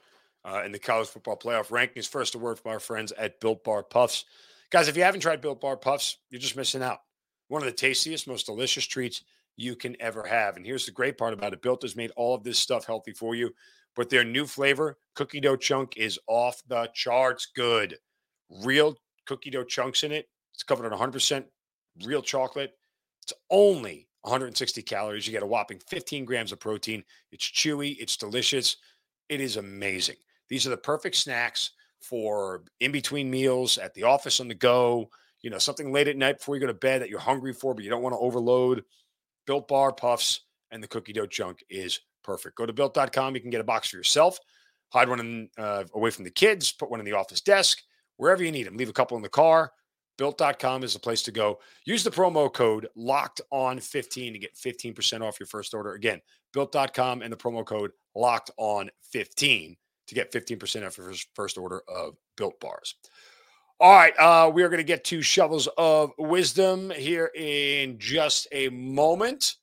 uh, 0.45 0.63
in 0.65 0.73
the 0.73 0.79
college 0.79 1.09
football 1.09 1.37
playoff 1.37 1.69
rankings. 1.69 2.09
First, 2.09 2.35
a 2.35 2.39
word 2.39 2.59
from 2.59 2.73
our 2.73 2.81
friends 2.81 3.13
at 3.13 3.41
Built 3.41 3.65
Bar 3.65 3.83
Puffs. 3.83 4.25
Guys, 4.71 4.89
if 4.89 4.97
you 4.97 5.03
haven't 5.03 5.21
tried 5.21 5.41
Built 5.41 5.61
Bar 5.61 5.77
Puffs, 5.77 6.19
you're 6.31 6.41
just 6.41 6.57
missing 6.57 6.83
out. 6.83 7.01
One 7.49 7.63
of 7.63 7.67
the 7.67 7.73
tastiest, 7.73 8.27
most 8.27 8.47
delicious 8.47 8.85
treats 8.85 9.23
you 9.57 9.77
can 9.77 9.97
ever 10.01 10.25
have. 10.25 10.57
And 10.57 10.67
here's 10.67 10.87
the 10.87 10.93
great 10.93 11.19
part 11.19 11.33
about 11.33 11.53
it 11.53 11.63
Built 11.63 11.83
has 11.83 11.97
made 11.97 12.13
all 12.17 12.35
of 12.35 12.45
this 12.45 12.59
stuff 12.59 12.87
healthy 12.87 13.13
for 13.13 13.35
you. 13.35 13.51
But 13.95 14.11
their 14.11 14.25
new 14.25 14.47
flavor, 14.47 14.99
cookie 15.15 15.41
dough 15.41 15.57
chunk, 15.57 15.97
is 15.97 16.19
off 16.27 16.63
the 16.69 16.91
charts 16.95 17.49
good. 17.55 17.97
Real 18.51 18.97
cookie 19.25 19.51
dough 19.51 19.65
chunks 19.65 20.03
in 20.03 20.13
it. 20.13 20.29
It's 20.57 20.63
covered 20.63 20.91
in 20.91 20.99
100% 20.99 21.45
real 22.07 22.23
chocolate. 22.23 22.73
It's 23.23 23.35
only 23.51 24.09
160 24.23 24.81
calories. 24.83 25.27
You 25.27 25.33
get 25.33 25.43
a 25.43 25.47
whopping 25.47 25.81
15 25.87 26.25
grams 26.25 26.51
of 26.51 26.61
protein. 26.61 27.05
It's 27.31 27.45
chewy, 27.45 27.97
it's 28.01 28.17
delicious. 28.17 28.79
It 29.29 29.43
is 29.43 29.59
amazing. 29.59 30.17
These 30.49 30.67
are 30.67 30.71
the 30.71 30.79
perfect 30.79 31.17
snacks 31.17 31.73
for 32.01 32.65
in 32.81 32.91
between 32.91 33.31
meals, 33.31 33.77
at 33.77 33.93
the 33.93 34.05
office 34.05 34.41
on 34.41 34.49
the 34.49 34.55
go, 34.55 35.11
you 35.43 35.51
know, 35.51 35.59
something 35.59 35.93
late 35.93 36.09
at 36.09 36.17
night 36.17 36.39
before 36.39 36.57
you 36.57 36.61
go 36.61 36.67
to 36.67 36.75
bed 36.75 37.03
that 37.03 37.11
you're 37.11 37.19
hungry 37.19 37.53
for, 37.53 37.75
but 37.75 37.85
you 37.85 37.91
don't 37.91 38.03
want 38.03 38.15
to 38.15 38.19
overload. 38.19 38.83
Built 39.47 39.69
bar 39.69 39.93
puffs 39.93 40.41
and 40.71 40.83
the 40.83 40.89
cookie 40.89 41.13
dough 41.13 41.27
chunk 41.27 41.63
is 41.69 42.01
perfect. 42.25 42.57
Go 42.57 42.65
to 42.65 42.73
built.com. 42.73 43.35
You 43.35 43.43
can 43.43 43.51
get 43.51 43.61
a 43.61 43.65
box 43.65 43.91
for 43.91 43.97
yourself, 43.99 44.39
hide 44.89 45.09
one 45.09 45.21
in, 45.21 45.51
uh, 45.59 45.85
away 45.95 46.11
from 46.11 46.25
the 46.25 46.31
kids, 46.31 46.73
put 46.73 46.91
one 46.91 47.01
in 47.01 47.07
the 47.07 47.13
office 47.13 47.43
desk, 47.43 47.83
wherever 48.17 48.43
you 48.43 48.53
need 48.53 48.67
them. 48.67 48.77
Leave 48.79 48.89
a 48.89 48.95
couple 48.95 49.19
in 49.19 49.23
the 49.23 49.29
car. 49.29 49.73
Built.com 50.19 50.83
is 50.83 50.95
the 50.95 50.99
place 50.99 51.23
to 51.23 51.33
go. 51.33 51.59
Use 51.85 52.03
the 52.03 52.11
promo 52.11 52.53
code 52.53 52.89
locked 52.97 53.41
on 53.51 53.79
15 53.79 54.33
to 54.33 54.39
get 54.39 54.55
15% 54.55 55.21
off 55.21 55.39
your 55.39 55.47
first 55.47 55.75
order. 55.75 55.93
Again, 55.93 56.21
built.com 56.53 57.23
and 57.23 57.33
the 57.33 57.37
promo 57.37 57.65
code 57.65 57.91
locked 58.15 58.51
on 58.57 58.91
15 59.13 59.77
to 60.09 60.15
get 60.15 60.33
15% 60.33 60.87
off 60.87 60.97
your 60.97 61.13
first 61.35 61.59
order 61.59 61.83
of 61.89 62.15
built 62.37 62.59
bars. 62.61 62.95
All 63.79 63.95
right, 63.95 64.15
uh, 64.19 64.51
we 64.51 64.63
are 64.63 64.71
going 64.71 64.79
to 64.79 64.85
get 64.85 65.05
to 65.05 65.21
shovels 65.21 65.69
of 65.77 66.13
wisdom 66.17 66.89
here 66.91 67.31
in 67.35 67.99
just 67.99 68.49
a 68.53 68.71
moment. 68.71 69.57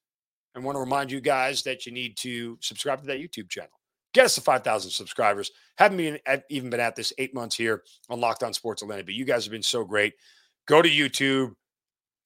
I 0.55 0.59
want 0.59 0.75
to 0.75 0.81
remind 0.81 1.11
you 1.11 1.19
guys 1.19 1.63
that 1.63 1.87
you 1.87 1.91
need 1.91 2.15
to 2.17 2.59
subscribe 2.61 3.01
to 3.01 3.07
that 3.07 3.17
YouTube 3.17 3.49
channel. 3.49 3.71
Get 4.13 4.25
us 4.25 4.35
to 4.35 4.41
5,000 4.41 4.91
subscribers. 4.91 5.49
Haven't 5.79 5.97
been, 5.97 6.19
even 6.49 6.69
been 6.69 6.79
at 6.79 6.95
this 6.95 7.11
eight 7.17 7.33
months 7.33 7.55
here 7.55 7.81
on 8.07 8.21
Locked 8.21 8.43
On 8.43 8.53
Sports 8.53 8.83
Atlanta, 8.83 9.03
but 9.03 9.15
you 9.15 9.25
guys 9.25 9.45
have 9.45 9.51
been 9.51 9.63
so 9.63 9.83
great. 9.83 10.13
Go 10.67 10.81
to 10.81 10.89
YouTube, 10.89 11.53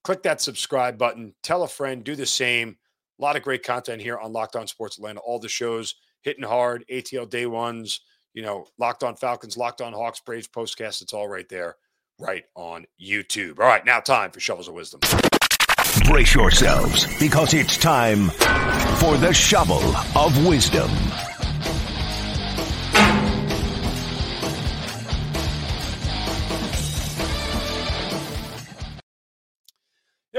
click 0.04 0.24
that 0.24 0.42
subscribe 0.42 0.98
button, 0.98 1.34
tell 1.42 1.64
a 1.64 1.68
friend, 1.68 2.04
do 2.04 2.16
the 2.16 2.26
same. 2.26 2.78
A 3.20 3.24
lot 3.24 3.36
of 3.36 3.42
great 3.42 3.64
content 3.64 4.02
here 4.02 4.18
on 4.18 4.32
Locked 4.32 4.56
On 4.56 4.68
Sports 4.68 4.98
Atlanta. 4.98 5.20
All 5.22 5.40
the 5.40 5.50
shows 5.50 5.96
hitting 6.22 6.44
hard, 6.44 6.86
ATL 6.92 7.28
day 7.28 7.48
ones, 7.48 8.02
you 8.34 8.44
know, 8.44 8.68
Locked 8.78 9.04
On 9.04 9.16
Falcons, 9.16 9.58
Locked 9.58 9.82
On 9.82 9.92
Hawks, 9.92 10.20
Braves, 10.20 10.48
Postcast. 10.48 11.02
It's 11.02 11.14
all 11.14 11.28
right 11.28 11.50
there, 11.50 11.78
right 12.20 12.44
on 12.56 12.86
YouTube. 13.02 13.60
All 13.60 13.66
right, 13.66 13.86
now 13.86 14.00
time 14.00 14.30
for 14.30 14.40
Shovels 14.40 14.68
of 14.68 14.76
Wisdom. 14.76 15.00
Brace 16.06 16.36
yourselves 16.36 17.08
because 17.20 17.56
it's 17.56 17.76
time 17.76 18.30
for 19.00 19.18
the 19.18 19.34
Shovel 19.34 19.82
of 20.16 20.46
Wisdom. 20.46 20.90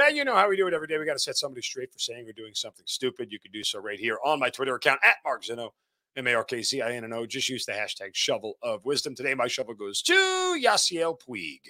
Yeah, 0.08 0.14
you 0.14 0.24
know 0.24 0.34
how 0.34 0.48
we 0.48 0.56
do 0.56 0.66
it 0.66 0.72
every 0.72 0.86
day. 0.86 0.96
We 0.96 1.04
got 1.04 1.14
to 1.14 1.18
set 1.18 1.36
somebody 1.36 1.60
straight 1.60 1.92
for 1.92 1.98
saying 1.98 2.26
or 2.26 2.32
doing 2.32 2.54
something 2.54 2.84
stupid. 2.86 3.30
You 3.30 3.38
can 3.38 3.50
do 3.52 3.62
so 3.62 3.78
right 3.78 3.98
here 3.98 4.16
on 4.24 4.40
my 4.40 4.48
Twitter 4.48 4.74
account 4.74 5.00
at 5.04 5.16
Mark 5.22 5.44
Zinno, 5.44 5.70
M 6.16 6.26
A 6.26 6.32
R 6.32 6.44
K 6.44 6.62
Z 6.62 6.80
I 6.80 6.92
N 6.92 7.04
N 7.04 7.12
O. 7.12 7.26
Just 7.26 7.50
use 7.50 7.66
the 7.66 7.72
hashtag 7.72 8.14
shovel 8.14 8.54
of 8.62 8.86
wisdom. 8.86 9.14
Today, 9.14 9.34
my 9.34 9.48
shovel 9.48 9.74
goes 9.74 10.00
to 10.02 10.14
Yasiel 10.14 11.18
Puig. 11.20 11.60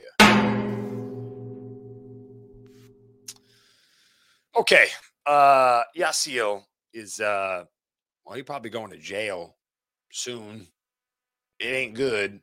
Okay. 4.56 4.86
Uh, 5.26 5.82
Yasiel 5.96 6.62
is, 6.94 7.18
uh, 7.18 7.64
well, 8.24 8.36
he's 8.36 8.44
probably 8.44 8.70
going 8.70 8.90
to 8.92 8.98
jail 8.98 9.56
soon. 10.12 10.68
It 11.58 11.66
ain't 11.66 11.94
good. 11.94 12.40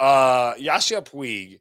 Uh, 0.00 0.54
Yasiel 0.54 1.06
Puig 1.06 1.60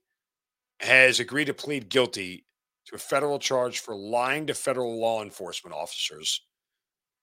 has 0.80 1.20
agreed 1.20 1.46
to 1.46 1.54
plead 1.54 1.90
guilty 1.90 2.47
to 2.88 2.96
a 2.96 3.00
federal 3.00 3.38
charge 3.38 3.80
for 3.80 3.96
lying 3.96 4.48
to 4.48 4.54
federal 4.54 5.00
law 5.00 5.22
enforcement 5.22 5.76
officers 5.76 6.42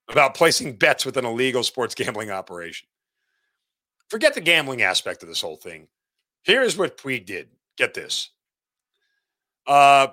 about 0.09 0.35
placing 0.35 0.77
bets 0.77 1.07
with 1.07 1.17
an 1.17 1.25
illegal 1.25 1.63
sports 1.63 1.95
gambling 1.95 2.31
operation. 2.31 2.89
Forget 4.11 4.35
the 4.35 4.41
gambling 4.41 4.83
aspect 4.83 5.23
of 5.23 5.29
this 5.29 5.41
whole 5.41 5.57
thing. 5.57 5.89
Here's 6.43 6.77
what 6.77 6.99
Puig 6.99 7.25
did. 7.25 7.49
Get 7.79 7.95
this. 7.95 8.31
Uh, 9.67 10.09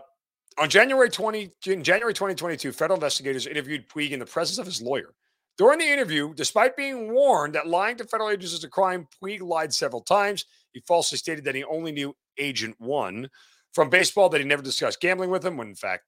on 0.58 0.70
January 0.70 1.10
20, 1.10 1.52
in 1.68 1.84
January 1.84 2.14
2022, 2.14 2.72
federal 2.72 2.98
investigators 2.98 3.48
interviewed 3.48 3.90
Puig 3.90 4.12
in 4.12 4.20
the 4.20 4.26
presence 4.26 4.58
of 4.58 4.66
his 4.66 4.82
lawyer. 4.82 5.14
During 5.58 5.80
the 5.80 5.92
interview, 5.92 6.34
despite 6.34 6.78
being 6.78 7.14
warned 7.14 7.56
that 7.56 7.68
lying 7.68 7.98
to 7.98 8.06
federal 8.06 8.30
agents 8.30 8.54
is 8.54 8.64
a 8.64 8.70
crime, 8.70 9.08
Puig 9.22 9.42
lied 9.42 9.74
several 9.74 10.02
times. 10.02 10.46
He 10.72 10.82
falsely 10.88 11.18
stated 11.18 11.44
that 11.44 11.56
he 11.56 11.66
only 11.66 11.92
knew 11.92 12.16
Agent 12.38 12.76
One 12.80 13.30
from 13.74 13.90
baseball, 13.90 14.30
that 14.30 14.42
he 14.42 14.46
never 14.46 14.62
discussed 14.62 15.00
gambling 15.00 15.30
with 15.30 15.46
him, 15.46 15.58
when 15.58 15.68
in 15.68 15.76
fact, 15.76 16.04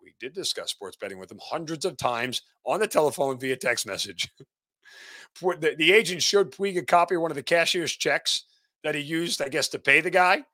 Puig 0.00 0.14
did 0.20 0.32
discuss 0.32 0.70
sports 0.70 0.96
betting 1.00 1.18
with 1.18 1.30
him 1.30 1.40
hundreds 1.42 1.84
of 1.84 1.96
times 1.96 2.42
on 2.64 2.80
the 2.80 2.86
telephone 2.86 3.38
via 3.38 3.56
text 3.56 3.86
message. 3.86 4.28
the, 5.40 5.74
the 5.76 5.92
agent 5.92 6.22
showed 6.22 6.52
Puig 6.52 6.78
a 6.78 6.82
copy 6.82 7.14
of 7.14 7.22
one 7.22 7.30
of 7.30 7.36
the 7.36 7.42
cashier's 7.42 7.92
checks 7.92 8.44
that 8.84 8.94
he 8.94 9.00
used, 9.00 9.42
I 9.42 9.48
guess, 9.48 9.68
to 9.68 9.78
pay 9.78 10.00
the 10.00 10.10
guy. 10.10 10.44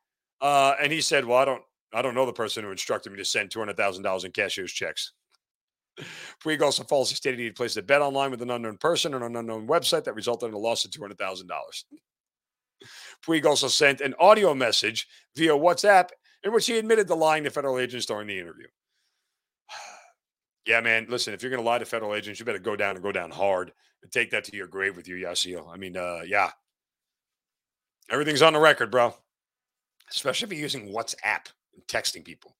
Uh, 0.40 0.74
and 0.80 0.92
he 0.92 1.00
said, 1.00 1.24
"Well, 1.24 1.38
I 1.38 1.44
don't, 1.44 1.62
I 1.92 2.02
don't 2.02 2.14
know 2.14 2.26
the 2.26 2.32
person 2.32 2.64
who 2.64 2.70
instructed 2.70 3.12
me 3.12 3.18
to 3.18 3.24
send 3.24 3.50
two 3.50 3.58
hundred 3.58 3.76
thousand 3.76 4.02
dollars 4.02 4.24
in 4.24 4.32
cashier's 4.32 4.72
checks." 4.72 5.12
Puig 6.44 6.60
also 6.60 6.82
falsely 6.84 7.14
stated 7.14 7.38
he 7.38 7.50
placed 7.50 7.76
a 7.76 7.82
bet 7.82 8.02
online 8.02 8.30
with 8.30 8.42
an 8.42 8.50
unknown 8.50 8.76
person 8.78 9.14
on 9.14 9.22
an 9.22 9.36
unknown 9.36 9.68
website 9.68 10.04
that 10.04 10.14
resulted 10.14 10.48
in 10.48 10.54
a 10.54 10.58
loss 10.58 10.84
of 10.84 10.90
two 10.90 11.00
hundred 11.00 11.18
thousand 11.18 11.46
dollars. 11.46 11.84
Puig 13.26 13.44
also 13.44 13.68
sent 13.68 14.00
an 14.00 14.14
audio 14.18 14.54
message 14.54 15.06
via 15.36 15.52
WhatsApp 15.52 16.08
in 16.44 16.52
which 16.52 16.66
he 16.66 16.78
admitted 16.78 17.08
to 17.08 17.14
lying 17.14 17.44
to 17.44 17.50
federal 17.50 17.78
agents 17.78 18.06
during 18.06 18.26
the 18.26 18.38
interview. 18.38 18.66
yeah, 20.66 20.80
man. 20.80 21.06
Listen, 21.08 21.34
if 21.34 21.42
you're 21.42 21.50
going 21.50 21.62
to 21.62 21.68
lie 21.68 21.78
to 21.78 21.84
federal 21.84 22.14
agents, 22.14 22.38
you 22.38 22.46
better 22.46 22.58
go 22.58 22.76
down 22.76 22.94
and 22.94 23.02
go 23.02 23.12
down 23.12 23.30
hard 23.30 23.72
and 24.02 24.12
take 24.12 24.30
that 24.30 24.44
to 24.44 24.56
your 24.56 24.66
grave 24.66 24.96
with 24.96 25.08
you, 25.08 25.16
Yasiel. 25.16 25.72
I 25.72 25.76
mean, 25.76 25.96
uh, 25.96 26.20
yeah, 26.26 26.50
everything's 28.10 28.42
on 28.42 28.52
the 28.52 28.60
record, 28.60 28.90
bro. 28.90 29.14
Especially 30.10 30.46
if 30.46 30.52
you're 30.52 30.60
using 30.60 30.92
WhatsApp 30.92 31.50
and 31.74 31.82
texting 31.88 32.24
people. 32.24 32.56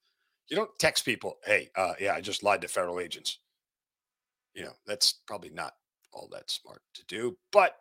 You 0.49 0.57
don't 0.57 0.79
text 0.79 1.05
people, 1.05 1.39
hey, 1.45 1.71
uh, 1.77 1.95
yeah, 2.01 2.15
I 2.15 2.21
just 2.21 2.43
lied 2.43 2.61
to 2.63 2.69
federal 2.69 3.01
agents. 3.01 3.39
You 4.55 4.65
know, 4.65 4.73
that's 4.87 5.21
probably 5.27 5.51
not 5.51 5.75
all 6.13 6.29
that 6.33 6.51
smart 6.51 6.81
to 6.95 7.05
do. 7.07 7.37
But 7.53 7.77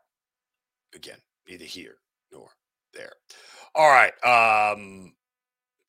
again, 0.95 1.17
neither 1.47 1.65
here 1.65 1.97
nor 2.31 2.49
there. 2.93 3.13
All 3.75 3.89
right. 3.89 4.13
Um, 4.23 5.13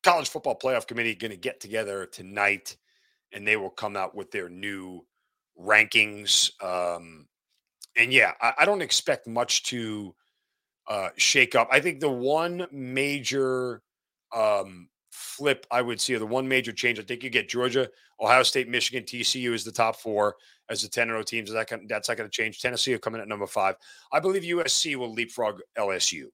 college 0.05 0.29
football 0.29 0.55
playoff 0.55 0.85
committee 0.85 1.15
going 1.15 1.31
to 1.31 1.37
get 1.37 1.59
together 1.59 2.05
tonight 2.05 2.77
and 3.33 3.45
they 3.45 3.57
will 3.57 3.71
come 3.71 3.97
out 3.97 4.13
with 4.13 4.29
their 4.29 4.49
new 4.49 5.03
rankings. 5.59 6.51
Um, 6.63 7.27
and 7.97 8.13
yeah, 8.13 8.33
I, 8.39 8.53
I, 8.59 8.65
don't 8.65 8.83
expect 8.83 9.25
much 9.25 9.63
to 9.63 10.13
uh, 10.87 11.09
shake 11.17 11.55
up. 11.55 11.67
I 11.71 11.79
think 11.79 11.99
the 11.99 12.11
one 12.11 12.67
major 12.71 13.81
um, 14.33 14.89
flip 15.09 15.65
I 15.71 15.81
would 15.81 15.99
see, 15.99 16.13
or 16.13 16.19
the 16.19 16.27
one 16.27 16.47
major 16.47 16.71
change, 16.71 16.99
I 16.99 17.01
think 17.01 17.23
you 17.23 17.31
get 17.31 17.49
Georgia, 17.49 17.89
Ohio 18.21 18.43
State, 18.43 18.69
Michigan, 18.69 19.03
TCU 19.03 19.53
is 19.53 19.63
the 19.63 19.71
top 19.71 19.95
four 19.95 20.35
as 20.69 20.83
the 20.83 20.87
10 20.87 21.07
0 21.07 21.23
teams. 21.23 21.51
That 21.51 21.67
can, 21.67 21.87
that's 21.87 22.09
not 22.09 22.17
going 22.17 22.29
to 22.29 22.33
change. 22.35 22.61
Tennessee 22.61 22.95
come 22.99 23.15
in 23.15 23.21
at 23.21 23.27
number 23.27 23.47
five. 23.47 23.75
I 24.13 24.19
believe 24.19 24.43
USC 24.43 24.95
will 24.97 25.11
leapfrog 25.11 25.61
LSU. 25.75 26.25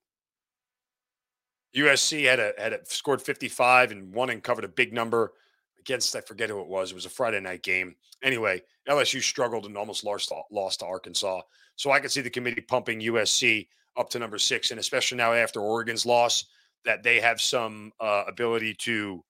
USC 1.76 2.24
had 2.24 2.40
a 2.40 2.52
had 2.58 2.72
a, 2.72 2.80
scored 2.84 3.22
55 3.22 3.92
and 3.92 4.12
won 4.14 4.30
and 4.30 4.42
covered 4.42 4.64
a 4.64 4.68
big 4.68 4.92
number 4.92 5.32
against 5.80 6.14
I 6.14 6.20
forget 6.20 6.50
who 6.50 6.60
it 6.60 6.68
was. 6.68 6.90
It 6.90 6.94
was 6.94 7.06
a 7.06 7.10
Friday 7.10 7.40
night 7.40 7.62
game. 7.62 7.96
Anyway, 8.22 8.62
LSU 8.88 9.22
struggled 9.22 9.66
and 9.66 9.76
almost 9.76 10.04
lost 10.04 10.32
lost 10.50 10.80
to 10.80 10.86
Arkansas. 10.86 11.40
So 11.76 11.90
I 11.90 12.00
could 12.00 12.10
see 12.10 12.20
the 12.20 12.30
committee 12.30 12.60
pumping 12.60 13.00
USC 13.00 13.66
up 13.96 14.10
to 14.10 14.18
number 14.18 14.38
six, 14.38 14.70
and 14.70 14.80
especially 14.80 15.18
now 15.18 15.32
after 15.32 15.60
Oregon's 15.60 16.06
loss, 16.06 16.44
that 16.84 17.02
they 17.02 17.20
have 17.20 17.40
some 17.40 17.92
uh, 18.00 18.24
ability 18.26 18.74
to 18.74 19.24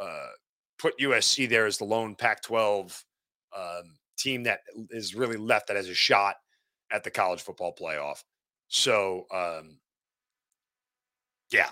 uh, 0.00 0.28
put 0.78 0.98
USC 0.98 1.48
there 1.48 1.66
as 1.66 1.78
the 1.78 1.84
lone 1.84 2.14
Pac-12 2.14 3.02
um, 3.56 3.96
team 4.16 4.42
that 4.44 4.60
is 4.90 5.14
really 5.14 5.36
left 5.36 5.68
that 5.68 5.76
has 5.76 5.88
a 5.88 5.94
shot 5.94 6.36
at 6.90 7.04
the 7.04 7.10
college 7.10 7.42
football 7.42 7.74
playoff. 7.78 8.22
So 8.68 9.26
um, 9.32 9.78
yeah, 11.54 11.68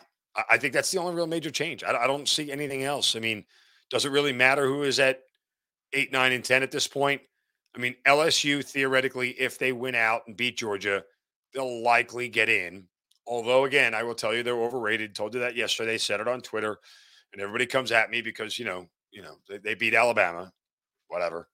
I 0.48 0.58
think 0.58 0.72
that's 0.72 0.92
the 0.92 0.98
only 0.98 1.14
real 1.14 1.26
major 1.26 1.50
change. 1.50 1.82
I, 1.82 2.06
don't 2.06 2.28
see 2.28 2.52
anything 2.52 2.84
else. 2.84 3.16
I 3.16 3.18
mean, 3.18 3.44
does 3.90 4.04
it 4.04 4.12
really 4.12 4.32
matter 4.32 4.64
who 4.64 4.84
is 4.84 5.00
at 5.00 5.22
eight, 5.92 6.12
nine, 6.12 6.30
and 6.30 6.44
10 6.44 6.62
at 6.62 6.70
this 6.70 6.86
point? 6.86 7.20
I 7.76 7.80
mean, 7.80 7.96
LSU 8.06 8.64
theoretically, 8.64 9.30
if 9.30 9.58
they 9.58 9.72
win 9.72 9.96
out 9.96 10.22
and 10.28 10.36
beat 10.36 10.56
Georgia, 10.56 11.02
they'll 11.52 11.82
likely 11.82 12.28
get 12.28 12.48
in. 12.48 12.84
Although, 13.26 13.64
again, 13.64 13.92
I 13.92 14.04
will 14.04 14.14
tell 14.14 14.32
you 14.32 14.44
they're 14.44 14.54
overrated. 14.54 15.16
Told 15.16 15.34
you 15.34 15.40
that 15.40 15.56
yesterday. 15.56 15.98
Said 15.98 16.20
it 16.20 16.28
on 16.28 16.40
Twitter, 16.40 16.78
and 17.32 17.42
everybody 17.42 17.66
comes 17.66 17.90
at 17.90 18.10
me 18.10 18.22
because 18.22 18.58
you 18.58 18.64
know, 18.64 18.86
you 19.10 19.22
know, 19.22 19.34
they, 19.48 19.58
they 19.58 19.74
beat 19.74 19.94
Alabama, 19.94 20.52
whatever. 21.08 21.48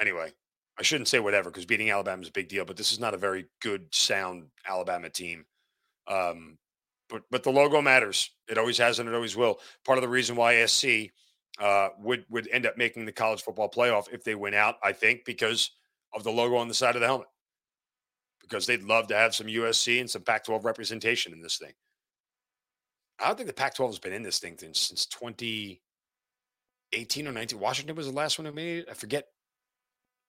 Anyway, 0.00 0.30
I 0.78 0.82
shouldn't 0.82 1.08
say 1.08 1.18
whatever 1.18 1.50
because 1.50 1.66
beating 1.66 1.90
Alabama 1.90 2.22
is 2.22 2.28
a 2.28 2.32
big 2.32 2.48
deal, 2.48 2.64
but 2.64 2.76
this 2.76 2.92
is 2.92 3.00
not 3.00 3.14
a 3.14 3.18
very 3.18 3.46
good, 3.60 3.86
sound 3.92 4.44
Alabama 4.68 5.10
team. 5.10 5.46
Um, 6.08 6.58
but 7.08 7.22
but 7.30 7.42
the 7.42 7.50
logo 7.50 7.80
matters. 7.80 8.30
It 8.48 8.58
always 8.58 8.76
has 8.78 8.98
and 8.98 9.08
it 9.08 9.14
always 9.14 9.36
will. 9.36 9.60
Part 9.84 9.98
of 9.98 10.02
the 10.02 10.08
reason 10.08 10.34
why 10.36 10.64
SC 10.66 11.12
uh, 11.58 11.88
would 12.00 12.24
would 12.30 12.48
end 12.48 12.66
up 12.66 12.76
making 12.76 13.06
the 13.06 13.12
college 13.12 13.42
football 13.42 13.70
playoff 13.70 14.12
if 14.12 14.24
they 14.24 14.34
win 14.34 14.54
out, 14.54 14.76
I 14.82 14.92
think, 14.92 15.24
because 15.24 15.70
of 16.14 16.24
the 16.24 16.32
logo 16.32 16.56
on 16.56 16.68
the 16.68 16.74
side 16.74 16.96
of 16.96 17.00
the 17.00 17.06
helmet. 17.06 17.28
Because 18.40 18.66
they'd 18.66 18.82
love 18.82 19.06
to 19.08 19.16
have 19.16 19.34
some 19.34 19.48
USC 19.48 20.00
and 20.00 20.08
some 20.08 20.22
Pac-12 20.22 20.64
representation 20.64 21.32
in 21.32 21.42
this 21.42 21.58
thing. 21.58 21.72
I 23.18 23.26
don't 23.26 23.36
think 23.36 23.48
the 23.48 23.54
Pac-12 23.54 23.86
has 23.86 23.98
been 23.98 24.12
in 24.12 24.22
this 24.22 24.38
thing 24.38 24.56
since, 24.58 24.78
since 24.78 25.06
2018 25.06 27.26
or 27.26 27.32
19. 27.32 27.58
Washington 27.58 27.96
was 27.96 28.06
the 28.06 28.12
last 28.12 28.38
one 28.38 28.46
who 28.46 28.52
made 28.52 28.78
it. 28.80 28.88
I 28.88 28.94
forget 28.94 29.26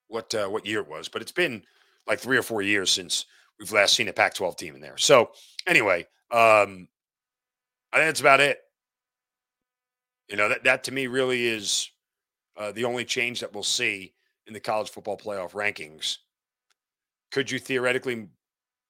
what 0.07 0.33
uh, 0.33 0.47
what 0.47 0.65
year 0.65 0.79
it 0.79 0.87
was, 0.87 1.09
but 1.09 1.21
it's 1.21 1.31
been 1.31 1.63
like 2.07 2.19
three 2.19 2.37
or 2.37 2.43
four 2.43 2.61
years 2.61 2.89
since 2.89 3.25
we've 3.60 3.72
last 3.72 3.96
seen 3.96 4.08
a 4.08 4.13
Pac-12 4.13 4.58
team 4.58 4.76
in 4.76 4.82
there. 4.82 4.98
So 4.98 5.32
anyway, 5.65 6.02
um, 6.32 6.88
I 7.91 7.98
think 7.98 8.10
that's 8.10 8.20
about 8.20 8.39
it. 8.39 8.60
You 10.30 10.38
know, 10.38 10.50
that, 10.50 10.63
that 10.65 10.84
to 10.86 10.91
me 10.91 11.08
really 11.08 11.48
is 11.48 11.89
uh, 12.58 12.72
the 12.72 12.86
only 12.86 13.06
change 13.06 13.39
that 13.39 13.54
we'll 13.54 13.63
see 13.63 14.13
in 14.46 14.54
the 14.54 14.60
college 14.60 14.89
football 14.89 15.17
playoff 15.17 15.52
rankings. 15.52 16.17
Could 17.32 17.50
you 17.50 17.60
theoretically 17.60 18.28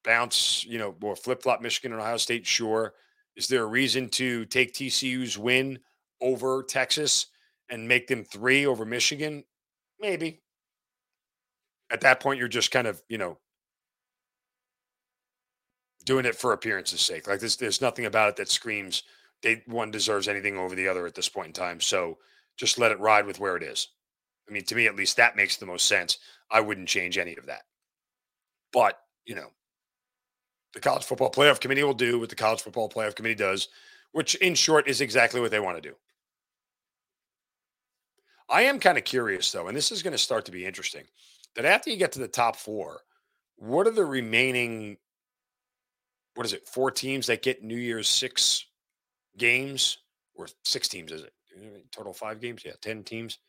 bounce, 0.03 0.65
you 0.65 0.77
know, 0.77 0.95
or 1.01 1.15
flip 1.15 1.43
flop 1.43 1.61
Michigan 1.61 1.91
and 1.91 2.01
Ohio 2.01 2.17
State? 2.17 2.45
Sure. 2.45 2.93
Is 3.35 3.47
there 3.47 3.63
a 3.63 3.67
reason 3.67 4.09
to 4.09 4.45
take 4.45 4.73
TCU's 4.73 5.37
win 5.37 5.79
over 6.21 6.63
Texas 6.63 7.27
and 7.69 7.87
make 7.87 8.07
them 8.07 8.23
three 8.23 8.65
over 8.65 8.85
Michigan? 8.85 9.43
Maybe. 9.99 10.41
At 11.91 12.01
that 12.01 12.19
point, 12.19 12.39
you're 12.39 12.47
just 12.47 12.71
kind 12.71 12.87
of, 12.87 13.01
you 13.09 13.17
know, 13.17 13.37
doing 16.07 16.25
it 16.25 16.35
for 16.35 16.53
appearance's 16.53 17.01
sake. 17.01 17.27
Like 17.27 17.41
there's 17.41 17.57
there's 17.57 17.81
nothing 17.81 18.05
about 18.05 18.29
it 18.29 18.35
that 18.37 18.49
screams 18.49 19.03
they 19.43 19.61
one 19.67 19.91
deserves 19.91 20.27
anything 20.27 20.57
over 20.57 20.73
the 20.73 20.87
other 20.87 21.05
at 21.05 21.13
this 21.13 21.29
point 21.29 21.47
in 21.47 21.53
time. 21.53 21.79
So 21.81 22.17
just 22.57 22.79
let 22.79 22.91
it 22.91 22.99
ride 22.99 23.27
with 23.27 23.39
where 23.39 23.57
it 23.57 23.61
is. 23.61 23.89
I 24.49 24.53
mean, 24.53 24.63
to 24.63 24.75
me 24.75 24.87
at 24.87 24.95
least 24.95 25.17
that 25.17 25.35
makes 25.35 25.57
the 25.57 25.65
most 25.65 25.85
sense. 25.85 26.17
I 26.49 26.61
wouldn't 26.61 26.87
change 26.87 27.17
any 27.17 27.35
of 27.35 27.45
that. 27.47 27.63
But, 28.71 28.97
you 29.25 29.35
know, 29.35 29.49
the 30.73 30.79
college 30.79 31.03
football 31.03 31.29
playoff 31.29 31.59
committee 31.59 31.83
will 31.83 31.93
do 31.93 32.19
what 32.19 32.29
the 32.29 32.35
college 32.35 32.61
football 32.61 32.89
playoff 32.89 33.15
committee 33.15 33.35
does, 33.35 33.67
which 34.13 34.35
in 34.35 34.55
short 34.55 34.87
is 34.87 35.01
exactly 35.01 35.41
what 35.41 35.51
they 35.51 35.59
want 35.59 35.81
to 35.81 35.89
do. 35.89 35.95
I 38.49 38.63
am 38.63 38.79
kind 38.79 38.97
of 38.97 39.03
curious 39.03 39.51
though, 39.51 39.67
and 39.67 39.75
this 39.75 39.91
is 39.91 40.01
going 40.01 40.13
to 40.13 40.17
start 40.17 40.45
to 40.45 40.51
be 40.51 40.65
interesting, 40.65 41.03
that 41.55 41.65
after 41.65 41.89
you 41.89 41.97
get 41.97 42.13
to 42.13 42.19
the 42.19 42.29
top 42.29 42.55
four, 42.55 43.01
what 43.57 43.87
are 43.87 43.91
the 43.91 44.05
remaining 44.05 44.97
what 46.37 46.45
is 46.45 46.53
it, 46.53 46.67
four 46.67 46.91
teams 46.91 47.25
that 47.27 47.41
get 47.41 47.63
New 47.63 47.77
Year's 47.77 48.07
six 48.07 48.63
games, 49.37 49.97
or 50.35 50.47
six 50.63 50.87
teams, 50.87 51.11
is 51.11 51.23
it? 51.23 51.33
Total 51.91 52.13
five 52.13 52.39
games? 52.39 52.61
Yeah, 52.63 52.73
10 52.79 53.03
teams. 53.03 53.39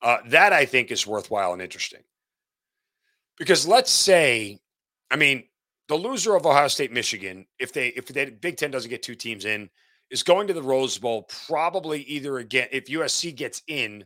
Uh, 0.00 0.16
that 0.28 0.54
I 0.54 0.64
think 0.64 0.90
is 0.90 1.06
worthwhile 1.06 1.52
and 1.52 1.60
interesting. 1.60 2.00
Because 3.36 3.66
let's 3.66 3.90
say, 3.90 4.58
I 5.10 5.16
mean, 5.16 5.44
the 5.88 5.94
loser 5.94 6.34
of 6.34 6.46
Ohio 6.46 6.68
State, 6.68 6.92
Michigan, 6.92 7.46
if 7.58 7.74
they 7.74 7.88
if 7.88 8.06
the 8.06 8.30
Big 8.40 8.56
Ten 8.56 8.70
doesn't 8.70 8.88
get 8.88 9.02
two 9.02 9.14
teams 9.14 9.44
in, 9.44 9.68
is 10.10 10.22
going 10.22 10.46
to 10.46 10.54
the 10.54 10.62
Rose 10.62 10.96
Bowl 10.96 11.28
probably 11.46 12.02
either 12.02 12.38
again 12.38 12.68
if 12.72 12.86
USC 12.86 13.34
gets 13.36 13.62
in, 13.68 14.04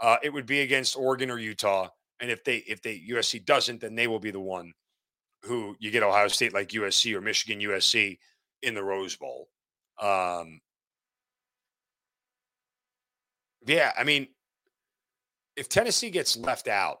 uh, 0.00 0.16
it 0.22 0.30
would 0.30 0.46
be 0.46 0.60
against 0.60 0.96
Oregon 0.96 1.30
or 1.30 1.38
Utah, 1.38 1.88
and 2.20 2.30
if 2.30 2.44
they 2.44 2.58
if 2.58 2.82
they 2.82 3.02
USC 3.10 3.44
doesn't, 3.44 3.80
then 3.80 3.94
they 3.94 4.06
will 4.06 4.20
be 4.20 4.30
the 4.30 4.40
one 4.40 4.72
who 5.44 5.76
you 5.78 5.90
get 5.90 6.02
Ohio 6.02 6.28
State 6.28 6.54
like 6.54 6.68
USC 6.70 7.14
or 7.14 7.20
Michigan 7.20 7.60
USC 7.60 8.18
in 8.62 8.74
the 8.74 8.82
Rose 8.82 9.16
Bowl. 9.16 9.48
Um, 10.00 10.60
Yeah, 13.66 13.92
I 13.96 14.04
mean, 14.04 14.28
if 15.56 15.68
Tennessee 15.68 16.10
gets 16.10 16.36
left 16.36 16.68
out, 16.68 16.98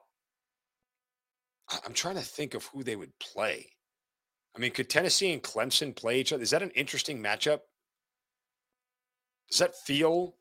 I'm 1.84 1.92
trying 1.92 2.16
to 2.16 2.22
think 2.22 2.54
of 2.54 2.66
who 2.66 2.84
they 2.84 2.96
would 2.96 3.18
play. 3.18 3.66
I 4.56 4.60
mean, 4.60 4.72
could 4.72 4.90
Tennessee 4.90 5.32
and 5.32 5.42
Clemson 5.42 5.96
play 5.96 6.20
each 6.20 6.32
other? 6.32 6.42
Is 6.42 6.50
that 6.50 6.62
an 6.62 6.70
interesting 6.70 7.22
matchup? 7.22 7.60
Does 9.50 9.58
that 9.58 9.74
feel 9.74 10.36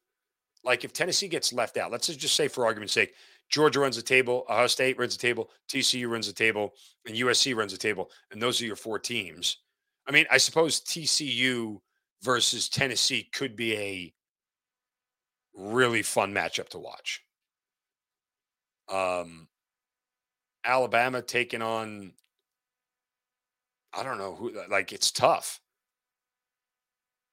like 0.63 0.83
if 0.83 0.93
Tennessee 0.93 1.27
gets 1.27 1.53
left 1.53 1.77
out, 1.77 1.91
let's 1.91 2.07
just 2.07 2.35
say 2.35 2.47
for 2.47 2.65
argument's 2.65 2.93
sake, 2.93 3.13
Georgia 3.51 3.81
runs 3.81 3.97
the 3.97 4.01
table, 4.01 4.45
Ohio 4.49 4.67
State 4.67 4.97
runs 4.97 5.15
the 5.15 5.21
table, 5.21 5.49
TCU 5.69 6.09
runs 6.09 6.27
the 6.27 6.33
table, 6.33 6.73
and 7.05 7.15
USC 7.15 7.55
runs 7.55 7.73
the 7.73 7.77
table, 7.77 8.09
and 8.31 8.41
those 8.41 8.61
are 8.61 8.65
your 8.65 8.77
four 8.77 8.97
teams. 8.97 9.57
I 10.07 10.11
mean, 10.11 10.25
I 10.31 10.37
suppose 10.37 10.81
TCU 10.81 11.79
versus 12.23 12.69
Tennessee 12.69 13.29
could 13.33 13.55
be 13.55 13.75
a 13.77 14.13
really 15.53 16.01
fun 16.01 16.33
matchup 16.33 16.69
to 16.69 16.79
watch. 16.79 17.21
Um, 18.89 19.47
Alabama 20.63 21.21
taking 21.21 21.61
on, 21.61 22.13
I 23.93 24.03
don't 24.03 24.17
know 24.17 24.35
who, 24.35 24.53
like 24.69 24.93
it's 24.93 25.11
tough 25.11 25.59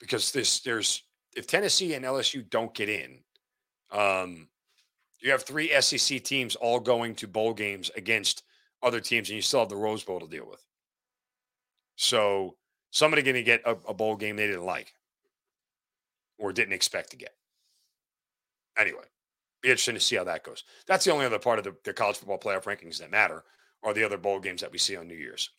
because 0.01 0.33
this 0.33 0.61
there's 0.61 1.03
if 1.37 1.47
Tennessee 1.47 1.95
and 1.95 2.05
LSU 2.05 2.49
don't 2.49 2.75
get 2.75 2.89
in, 2.89 3.21
um, 3.91 4.49
you 5.21 5.31
have 5.31 5.43
three 5.43 5.69
SEC 5.81 6.23
teams 6.23 6.57
all 6.57 6.81
going 6.81 7.15
to 7.17 7.27
bowl 7.27 7.55
games 7.55 7.91
against 7.97 8.45
other 8.83 9.01
teams, 9.01 9.29
and 9.29 9.37
you 9.37 9.43
still 9.43 9.61
have 9.61 9.69
the 9.69 9.77
Rose 9.77 10.05
Bowl 10.05 10.21
to 10.21 10.29
deal 10.29 10.49
with. 10.49 10.63
So 11.97 12.57
somebody 12.91 13.23
going 13.23 13.35
to 13.35 13.43
get 13.43 13.63
a, 13.65 13.77
a 13.89 13.95
bowl 13.95 14.17
game 14.17 14.37
they 14.37 14.47
didn't 14.47 14.65
like 14.65 14.93
or 16.39 16.53
didn't 16.53 16.73
expect 16.73 17.11
to 17.11 17.17
get. 17.17 17.35
Anyway, 18.79 19.03
be 19.63 19.71
interesting 19.71 19.95
to 19.95 20.01
see 20.01 20.17
how 20.17 20.25
that 20.25 20.45
goes. 20.45 20.63
That's 20.87 21.05
the 21.05 21.13
only 21.13 21.27
other 21.27 21.41
part 21.41 21.59
of 21.59 21.65
the, 21.65 21.75
the 21.85 21.93
college 21.93 22.17
football 22.17 22.39
playoff 22.39 22.65
rankings 22.65 22.99
that 22.99 23.11
matter 23.11 23.45
are 23.83 23.93
the 23.93 24.05
other 24.05 24.17
bowl 24.17 24.39
games 24.39 24.61
that 24.61 24.71
we 24.71 24.79
see 24.79 24.97
on 24.97 25.09
New 25.09 25.17
Year's, 25.17 25.51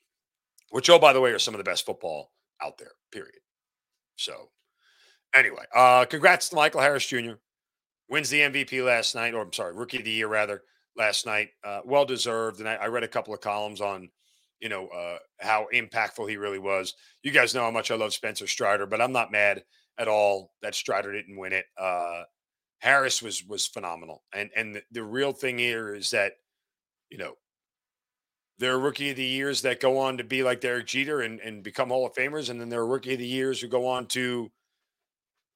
which, 0.70 0.90
oh, 0.90 1.00
by 1.00 1.12
the 1.12 1.22
way, 1.22 1.32
are 1.32 1.40
some 1.40 1.54
of 1.54 1.58
the 1.58 1.70
best 1.70 1.86
football 1.86 2.32
out 2.64 2.78
there, 2.78 2.92
period. 3.12 3.40
So, 4.16 4.50
anyway, 5.34 5.64
uh, 5.76 6.06
congrats 6.06 6.50
to 6.50 6.56
Michael 6.56 6.82
Harris 6.82 7.06
Jr. 7.06 7.34
Wins 8.10 8.30
the 8.30 8.42
MVP 8.42 8.84
last 8.86 9.16
night, 9.16 9.34
or 9.34 9.42
I'm 9.42 9.54
sorry, 9.54 9.74
rookie 9.74 9.98
of 9.98 10.06
the 10.06 10.12
year, 10.12 10.28
rather, 10.28 10.64
last 10.96 11.26
night. 11.26 11.50
Uh, 11.64 11.82
well 11.86 12.06
deserved. 12.06 12.60
And 12.60 12.68
I, 12.68 12.76
I, 12.76 12.88
read 12.88 13.04
a 13.04 13.08
couple 13.08 13.34
of 13.34 13.42
columns 13.42 13.82
on, 13.82 14.10
you 14.60 14.70
know, 14.70 14.88
uh, 14.88 15.18
how 15.40 15.68
impactful 15.74 16.30
he 16.30 16.38
really 16.38 16.60
was. 16.60 16.96
You 17.24 17.32
guys 17.32 17.54
know 17.54 17.64
how 17.64 17.72
much 17.72 17.92
I 17.92 17.96
love 17.96 18.14
Spencer 18.14 18.48
Strider, 18.48 18.86
but 18.86 19.02
I'm 19.02 19.12
not 19.12 19.32
mad 19.32 19.64
at 19.98 20.08
all 20.08 20.54
that 20.62 20.76
Strider 20.76 21.12
didn't 21.12 21.38
win 21.38 21.54
it. 21.54 21.66
Uh, 21.78 22.24
Harris 22.80 23.22
was 23.22 23.44
was 23.46 23.68
phenomenal, 23.68 24.24
and 24.34 24.50
and 24.56 24.76
the, 24.76 24.82
the 24.92 25.04
real 25.04 25.34
thing 25.34 25.58
here 25.58 25.94
is 25.94 26.12
that, 26.12 26.34
you 27.10 27.18
know, 27.18 27.34
there 28.60 28.74
are 28.74 28.80
rookie 28.80 29.10
of 29.10 29.16
the 29.16 29.24
years 29.24 29.62
that 29.62 29.80
go 29.80 29.98
on 29.98 30.18
to 30.18 30.24
be 30.24 30.44
like 30.44 30.62
Derek 30.62 30.86
Jeter 30.86 31.22
and, 31.22 31.40
and 31.40 31.64
become 31.64 31.90
Hall 31.90 32.06
of 32.06 32.14
Famers. 32.14 32.50
And 32.50 32.60
then 32.60 32.70
there 32.70 32.82
are 32.82 32.88
rookie 32.88 33.14
of 33.14 33.20
the 33.20 33.26
years 33.26 33.62
who 33.62 33.68
go 33.68 33.88
on 33.88 34.06
to 34.08 34.52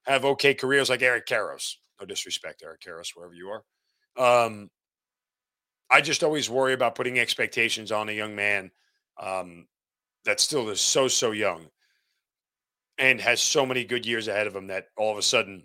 have 0.05 0.25
okay 0.25 0.53
careers 0.53 0.89
like 0.89 1.01
Eric 1.01 1.27
Karros. 1.27 1.75
No 2.03 2.07
disrespect, 2.07 2.63
Eric 2.65 2.81
Karros, 2.81 3.11
wherever 3.15 3.33
you 3.33 3.49
are. 3.49 3.63
Um, 4.17 4.69
I 5.89 6.01
just 6.01 6.21
always 6.21 6.49
worry 6.49 6.73
about 6.73 6.95
putting 6.95 7.17
expectations 7.17 7.93
on 7.93 8.09
a 8.09 8.11
young 8.11 8.35
man 8.35 8.71
um, 9.17 9.67
that 10.25 10.41
still 10.41 10.69
is 10.69 10.81
so, 10.81 11.07
so 11.07 11.31
young 11.31 11.67
and 12.97 13.21
has 13.21 13.41
so 13.41 13.65
many 13.65 13.85
good 13.85 14.05
years 14.05 14.27
ahead 14.27 14.47
of 14.47 14.55
him 14.55 14.67
that 14.67 14.87
all 14.97 15.13
of 15.13 15.17
a 15.17 15.21
sudden 15.21 15.63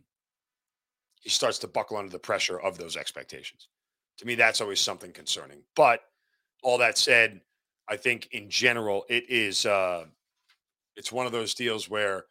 he 1.21 1.29
starts 1.29 1.59
to 1.59 1.67
buckle 1.67 1.97
under 1.97 2.13
the 2.13 2.21
pressure 2.21 2.61
of 2.61 2.79
those 2.79 2.97
expectations. 2.97 3.69
To 4.19 4.27
me, 4.27 4.37
that's 4.37 4.61
always 4.61 4.81
something 4.81 5.11
concerning. 5.11 5.63
But 5.75 6.03
all 6.63 6.79
that 6.79 6.99
said, 6.99 7.41
I 7.89 7.97
think 7.97 8.29
in 8.31 8.49
general 8.49 9.05
it 9.09 9.29
is 9.29 9.67
uh, 9.67 10.05
it's 10.95 11.11
one 11.11 11.27
of 11.27 11.33
those 11.33 11.55
deals 11.55 11.89
where 11.91 12.27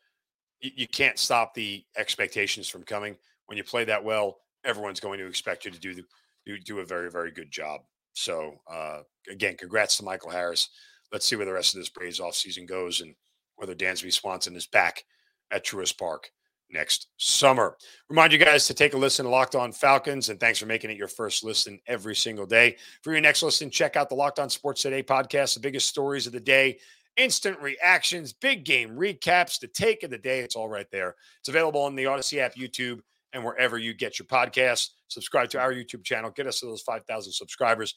y- 0.64 0.72
you 0.78 0.88
can't 0.88 1.20
stop 1.20 1.54
the 1.54 1.84
expectations 1.98 2.70
from 2.70 2.84
coming. 2.84 3.18
When 3.48 3.58
you 3.58 3.64
play 3.64 3.86
that 3.86 4.04
well, 4.04 4.38
everyone's 4.64 5.00
going 5.00 5.20
to 5.20 5.28
expect 5.28 5.66
you 5.66 5.72
to 5.72 5.80
do 5.80 6.04
do, 6.46 6.60
do 6.60 6.80
a 6.80 6.86
very 6.86 7.12
very 7.12 7.32
good 7.32 7.52
job. 7.52 7.82
So 8.14 8.62
uh, 8.72 9.00
again, 9.30 9.58
congrats 9.58 9.98
to 9.98 10.04
Michael 10.04 10.32
Harris. 10.32 10.70
Let's 11.12 11.26
see 11.26 11.36
where 11.36 11.46
the 11.46 11.54
rest 11.54 11.74
of 11.74 11.82
this 11.82 11.90
Braves 11.90 12.20
offseason 12.20 12.68
goes 12.68 13.02
and 13.02 13.16
whether 13.56 13.76
Dansby 13.76 14.12
Swanson 14.12 14.56
is 14.56 14.68
back 14.68 15.04
at 15.52 15.66
Truist 15.66 15.98
Park 15.98 16.32
next 16.72 17.08
summer. 17.18 17.78
Remind 18.10 18.34
you 18.34 18.40
guys 18.40 18.68
to 18.68 18.74
take 18.74 18.94
a 18.94 18.98
listen 18.98 19.26
to 19.26 19.32
Locked 19.32 19.56
On 19.56 19.72
Falcons, 19.72 20.30
and 20.30 20.40
thanks 20.40 20.60
for 20.60 20.66
making 20.66 20.90
it 20.90 20.98
your 20.98 21.08
first 21.08 21.44
listen 21.44 21.80
every 21.88 22.16
single 22.16 22.46
day. 22.46 22.78
For 23.04 23.12
your 23.12 23.22
next 23.22 23.44
listen, 23.44 23.70
check 23.70 23.96
out 23.96 24.10
the 24.10 24.16
Locked 24.16 24.40
On 24.40 24.50
Sports 24.50 24.82
Today 24.82 25.04
podcast, 25.04 25.54
the 25.54 25.60
biggest 25.60 25.88
stories 25.88 26.28
of 26.28 26.34
the 26.34 26.40
day, 26.40 26.80
instant 27.16 27.60
reactions, 27.62 28.34
big 28.34 28.66
game 28.66 28.90
recaps, 28.90 29.60
the 29.60 29.68
take 29.68 30.04
of 30.04 30.10
the 30.10 30.18
day. 30.18 30.40
It's 30.40 30.56
all 30.56 30.70
right 30.70 30.88
there. 30.92 31.16
It's 31.40 31.50
available 31.50 31.82
on 31.82 31.96
the 31.96 32.04
Audacy 32.04 32.40
app, 32.40 32.56
YouTube, 32.56 33.00
and 33.38 33.46
wherever 33.46 33.78
you 33.78 33.94
get 33.94 34.20
your 34.20 34.26
podcasts. 34.26 34.90
Subscribe 35.08 35.50
to 35.52 35.60
our 35.60 35.72
YouTube 35.72 36.04
channel. 36.04 36.32
Get 36.32 36.48
us 36.48 36.60
to 36.60 36.66
those 36.66 36.82
5,000 36.82 37.32
subscribers 37.32 37.96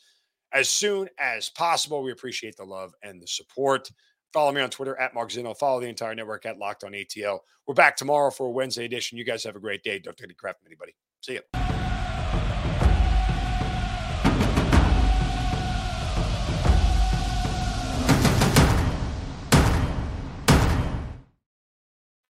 as 0.52 0.68
soon 0.68 1.08
as 1.18 1.50
possible. 1.50 2.02
We 2.02 2.12
appreciate 2.12 2.56
the 2.56 2.64
love 2.64 2.94
and 3.02 3.20
the 3.20 3.26
support. 3.26 3.90
Follow 4.32 4.52
me 4.52 4.60
on 4.60 4.70
Twitter 4.70 4.98
at 5.00 5.14
Mark 5.14 5.30
Zinno. 5.30 5.56
Follow 5.56 5.80
the 5.80 5.88
entire 5.88 6.14
network 6.14 6.46
at 6.46 6.58
Locked 6.58 6.84
on 6.84 6.92
ATL. 6.92 7.40
We're 7.66 7.74
back 7.74 7.96
tomorrow 7.96 8.30
for 8.30 8.46
a 8.46 8.50
Wednesday 8.50 8.84
edition. 8.84 9.18
You 9.18 9.24
guys 9.24 9.42
have 9.42 9.56
a 9.56 9.60
great 9.60 9.82
day. 9.82 9.98
Don't 9.98 10.16
take 10.16 10.26
any 10.26 10.34
crap 10.34 10.60
from 10.60 10.66
anybody. 10.68 10.94
See 11.20 11.34
you. 11.34 11.79